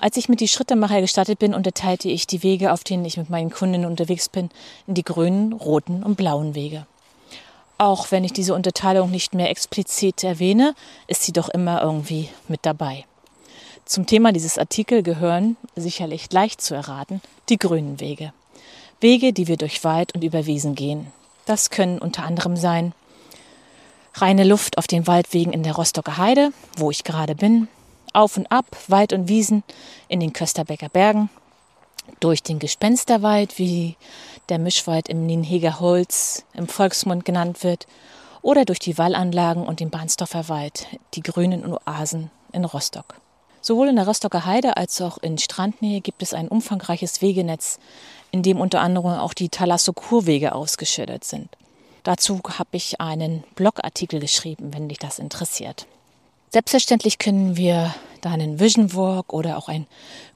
Als 0.00 0.16
ich 0.16 0.28
mit 0.28 0.40
die 0.40 0.48
Schrittemacher 0.48 1.00
gestartet 1.00 1.38
bin, 1.38 1.54
unterteilte 1.54 2.08
ich 2.08 2.26
die 2.26 2.42
Wege, 2.42 2.72
auf 2.72 2.82
denen 2.82 3.04
ich 3.04 3.16
mit 3.16 3.30
meinen 3.30 3.50
Kundinnen 3.50 3.88
unterwegs 3.88 4.28
bin, 4.28 4.50
in 4.88 4.94
die 4.94 5.04
grünen, 5.04 5.52
roten 5.52 6.02
und 6.02 6.16
blauen 6.16 6.56
Wege. 6.56 6.88
Auch 7.78 8.10
wenn 8.10 8.24
ich 8.24 8.32
diese 8.32 8.54
Unterteilung 8.54 9.12
nicht 9.12 9.32
mehr 9.32 9.48
explizit 9.48 10.24
erwähne, 10.24 10.74
ist 11.06 11.22
sie 11.22 11.32
doch 11.32 11.48
immer 11.48 11.82
irgendwie 11.82 12.30
mit 12.48 12.66
dabei. 12.66 13.04
Zum 13.84 14.06
Thema 14.06 14.32
dieses 14.32 14.58
Artikel 14.58 15.02
gehören, 15.02 15.56
sicherlich 15.76 16.32
leicht 16.32 16.60
zu 16.60 16.74
erraten, 16.74 17.20
die 17.48 17.58
grünen 17.58 18.00
Wege. 18.00 18.32
Wege, 19.00 19.32
die 19.32 19.46
wir 19.46 19.56
durch 19.56 19.84
Wald 19.84 20.14
und 20.14 20.24
über 20.24 20.46
Wiesen 20.46 20.74
gehen. 20.74 21.12
Das 21.44 21.70
können 21.70 21.98
unter 21.98 22.24
anderem 22.24 22.56
sein 22.56 22.94
reine 24.14 24.44
Luft 24.44 24.78
auf 24.78 24.86
den 24.86 25.06
Waldwegen 25.06 25.52
in 25.52 25.62
der 25.62 25.74
Rostocker 25.74 26.16
Heide, 26.16 26.52
wo 26.76 26.90
ich 26.90 27.04
gerade 27.04 27.34
bin, 27.34 27.68
auf 28.12 28.36
und 28.36 28.50
ab, 28.50 28.64
Wald 28.88 29.12
und 29.12 29.28
Wiesen 29.28 29.64
in 30.08 30.20
den 30.20 30.32
Kösterbecker 30.32 30.88
Bergen, 30.88 31.30
durch 32.20 32.42
den 32.42 32.58
Gespensterwald, 32.58 33.58
wie 33.58 33.96
der 34.48 34.58
Mischwald 34.58 35.08
im 35.08 35.26
Nienheger 35.26 35.80
Holz 35.80 36.44
im 36.54 36.68
Volksmund 36.68 37.24
genannt 37.24 37.64
wird, 37.64 37.86
oder 38.42 38.64
durch 38.64 38.78
die 38.78 38.98
Wallanlagen 38.98 39.66
und 39.66 39.80
den 39.80 39.90
Bahnsdorfer 39.90 40.48
Wald, 40.48 40.86
die 41.14 41.22
grünen 41.22 41.64
Oasen 41.66 42.30
in 42.52 42.64
Rostock. 42.64 43.16
Sowohl 43.64 43.88
in 43.88 43.96
der 43.96 44.06
Rostocker 44.06 44.44
Heide 44.44 44.76
als 44.76 45.00
auch 45.00 45.16
in 45.16 45.38
Strandnähe 45.38 46.02
gibt 46.02 46.22
es 46.22 46.34
ein 46.34 46.48
umfangreiches 46.48 47.22
Wegenetz, 47.22 47.78
in 48.30 48.42
dem 48.42 48.60
unter 48.60 48.82
anderem 48.82 49.14
auch 49.14 49.32
die 49.32 49.48
Thalassokurwege 49.48 50.54
ausgeschildert 50.54 51.24
sind. 51.24 51.48
Dazu 52.02 52.42
habe 52.58 52.68
ich 52.72 53.00
einen 53.00 53.42
Blogartikel 53.54 54.20
geschrieben, 54.20 54.74
wenn 54.74 54.90
dich 54.90 54.98
das 54.98 55.18
interessiert. 55.18 55.86
Selbstverständlich 56.50 57.16
können 57.16 57.56
wir 57.56 57.94
da 58.20 58.32
einen 58.32 58.60
Vision 58.60 58.92
Walk 58.92 59.32
oder 59.32 59.56
auch 59.56 59.68
ein 59.68 59.86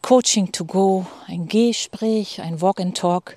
Coaching 0.00 0.50
to 0.50 0.64
Go, 0.64 1.04
ein 1.26 1.48
Gespräch, 1.48 2.40
ein 2.40 2.62
Walk 2.62 2.80
and 2.80 2.96
Talk 2.96 3.36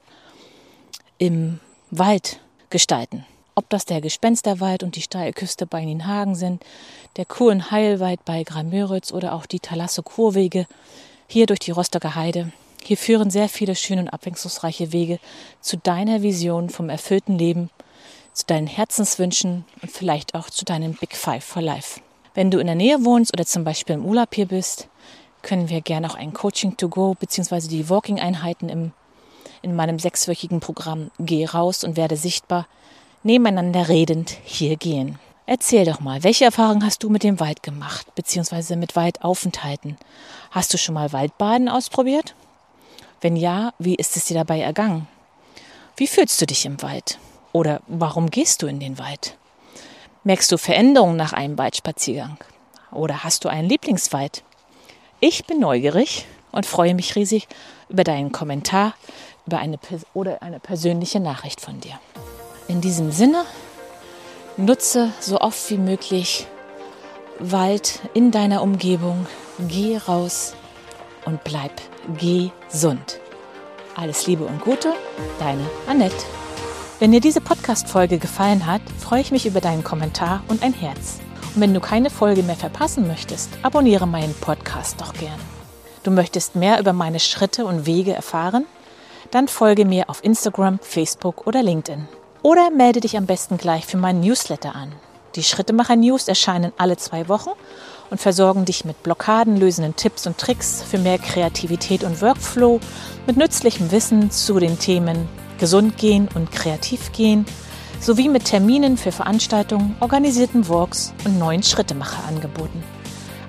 im 1.17 1.59
Wald 1.89 2.39
gestalten. 2.69 3.25
Ob 3.53 3.69
das 3.69 3.85
der 3.85 3.99
Gespensterwald 3.99 4.81
und 4.81 4.95
die 4.95 5.01
steile 5.01 5.33
Küste 5.33 5.65
bei 5.65 5.83
Nienhagen 5.83 6.35
sind, 6.35 6.63
der 7.17 7.25
Kuhn 7.25 7.69
Heilwald 7.69 8.23
bei 8.23 8.43
Gramöritz 8.43 9.11
oder 9.11 9.33
auch 9.33 9.45
die 9.45 9.59
Thalasso 9.59 10.03
Kurwege 10.03 10.67
hier 11.27 11.47
durch 11.47 11.59
die 11.59 11.71
Rostocker 11.71 12.15
Heide. 12.15 12.53
Hier 12.83 12.97
führen 12.97 13.29
sehr 13.29 13.49
viele 13.49 13.75
schöne 13.75 14.01
und 14.01 14.07
abwechslungsreiche 14.09 14.93
Wege 14.93 15.19
zu 15.59 15.77
deiner 15.77 16.21
Vision 16.21 16.69
vom 16.69 16.89
erfüllten 16.89 17.37
Leben, 17.37 17.69
zu 18.33 18.45
deinen 18.45 18.67
Herzenswünschen 18.67 19.65
und 19.81 19.91
vielleicht 19.91 20.33
auch 20.33 20.49
zu 20.49 20.63
deinem 20.63 20.93
Big 20.93 21.15
Five 21.15 21.43
for 21.43 21.61
Life. 21.61 21.99
Wenn 22.33 22.51
du 22.51 22.59
in 22.59 22.67
der 22.67 22.75
Nähe 22.75 23.03
wohnst 23.03 23.33
oder 23.33 23.45
zum 23.45 23.65
Beispiel 23.65 23.95
im 23.95 24.05
Urlaub 24.05 24.33
hier 24.33 24.47
bist, 24.47 24.87
können 25.41 25.67
wir 25.67 25.81
gerne 25.81 26.09
auch 26.09 26.15
ein 26.15 26.31
Coaching 26.31 26.77
to 26.77 26.87
go 26.87 27.15
bzw. 27.19 27.67
die 27.67 27.89
Walking-Einheiten 27.89 28.93
in 29.61 29.75
meinem 29.75 29.99
sechswöchigen 29.99 30.61
Programm 30.61 31.11
Geh 31.19 31.45
raus 31.45 31.83
und 31.83 31.97
werde 31.97 32.15
sichtbar 32.15 32.67
nebeneinander 33.23 33.87
redend 33.87 34.37
hier 34.43 34.77
gehen. 34.77 35.19
Erzähl 35.45 35.85
doch 35.85 35.99
mal, 35.99 36.23
welche 36.23 36.45
Erfahrungen 36.45 36.85
hast 36.85 37.03
du 37.03 37.09
mit 37.09 37.23
dem 37.23 37.39
Wald 37.39 37.63
gemacht, 37.63 38.13
beziehungsweise 38.15 38.75
mit 38.75 38.95
Waldaufenthalten? 38.95 39.97
Hast 40.51 40.73
du 40.73 40.77
schon 40.77 40.95
mal 40.95 41.11
Waldbaden 41.11 41.67
ausprobiert? 41.67 42.35
Wenn 43.19 43.35
ja, 43.35 43.73
wie 43.77 43.95
ist 43.95 44.15
es 44.15 44.25
dir 44.25 44.35
dabei 44.35 44.61
ergangen? 44.61 45.07
Wie 45.97 46.07
fühlst 46.07 46.41
du 46.41 46.45
dich 46.45 46.65
im 46.65 46.81
Wald? 46.81 47.19
Oder 47.51 47.81
warum 47.87 48.29
gehst 48.29 48.61
du 48.61 48.67
in 48.67 48.79
den 48.79 48.97
Wald? 48.97 49.37
Merkst 50.23 50.51
du 50.51 50.57
Veränderungen 50.57 51.17
nach 51.17 51.33
einem 51.33 51.57
Waldspaziergang? 51.57 52.37
Oder 52.91 53.23
hast 53.23 53.43
du 53.43 53.49
einen 53.49 53.67
Lieblingswald? 53.67 54.43
Ich 55.19 55.45
bin 55.45 55.59
neugierig 55.59 56.25
und 56.51 56.65
freue 56.65 56.95
mich 56.95 57.15
riesig 57.15 57.47
über 57.89 58.03
deinen 58.03 58.31
Kommentar 58.31 58.93
über 59.45 59.59
eine, 59.59 59.79
oder 60.13 60.41
eine 60.41 60.59
persönliche 60.59 61.19
Nachricht 61.19 61.61
von 61.61 61.79
dir. 61.81 61.99
In 62.71 62.79
diesem 62.79 63.11
Sinne, 63.11 63.43
nutze 64.55 65.11
so 65.19 65.41
oft 65.41 65.69
wie 65.69 65.77
möglich 65.77 66.47
Wald 67.37 67.99
in 68.13 68.31
deiner 68.31 68.61
Umgebung, 68.61 69.25
geh 69.67 69.97
raus 69.97 70.55
und 71.25 71.43
bleib 71.43 71.73
gesund. 72.17 73.19
Alles 73.97 74.25
Liebe 74.25 74.45
und 74.45 74.61
Gute, 74.61 74.93
deine 75.37 75.69
Annette. 75.85 76.23
Wenn 76.99 77.11
dir 77.11 77.19
diese 77.19 77.41
Podcast-Folge 77.41 78.19
gefallen 78.19 78.65
hat, 78.65 78.81
freue 78.99 79.19
ich 79.19 79.31
mich 79.31 79.45
über 79.45 79.59
deinen 79.59 79.83
Kommentar 79.83 80.41
und 80.47 80.63
ein 80.63 80.73
Herz. 80.73 81.19
Und 81.53 81.59
wenn 81.59 81.73
du 81.73 81.81
keine 81.81 82.09
Folge 82.09 82.41
mehr 82.41 82.55
verpassen 82.55 83.05
möchtest, 83.05 83.49
abonniere 83.63 84.07
meinen 84.07 84.33
Podcast 84.35 85.01
doch 85.01 85.11
gern. 85.11 85.39
Du 86.03 86.11
möchtest 86.11 86.55
mehr 86.55 86.79
über 86.79 86.93
meine 86.93 87.19
Schritte 87.19 87.65
und 87.65 87.85
Wege 87.85 88.13
erfahren? 88.13 88.65
Dann 89.29 89.49
folge 89.49 89.83
mir 89.83 90.09
auf 90.09 90.23
Instagram, 90.23 90.79
Facebook 90.81 91.45
oder 91.47 91.63
LinkedIn. 91.63 92.07
Oder 92.43 92.69
melde 92.71 93.01
dich 93.01 93.17
am 93.17 93.27
besten 93.27 93.57
gleich 93.57 93.85
für 93.85 93.97
meinen 93.97 94.21
Newsletter 94.21 94.73
an. 94.75 94.93
Die 95.35 95.43
Schrittemacher 95.43 95.95
News 95.95 96.27
erscheinen 96.27 96.73
alle 96.77 96.97
zwei 96.97 97.29
Wochen 97.29 97.51
und 98.09 98.19
versorgen 98.19 98.65
dich 98.65 98.83
mit 98.83 99.03
blockadenlösenden 99.03 99.95
Tipps 99.95 100.25
und 100.25 100.39
Tricks 100.39 100.81
für 100.81 100.97
mehr 100.97 101.19
Kreativität 101.19 102.03
und 102.03 102.19
Workflow, 102.21 102.79
mit 103.27 103.37
nützlichem 103.37 103.91
Wissen 103.91 104.31
zu 104.31 104.57
den 104.59 104.79
Themen 104.79 105.29
Gesund 105.59 105.97
gehen 105.97 106.27
und 106.33 106.51
kreativ 106.51 107.11
gehen, 107.11 107.45
sowie 107.99 108.27
mit 108.27 108.45
Terminen 108.45 108.97
für 108.97 109.11
Veranstaltungen, 109.11 109.95
organisierten 109.99 110.67
Walks 110.67 111.13
und 111.23 111.37
neuen 111.37 111.61
Schrittemacher-Angeboten. 111.61 112.83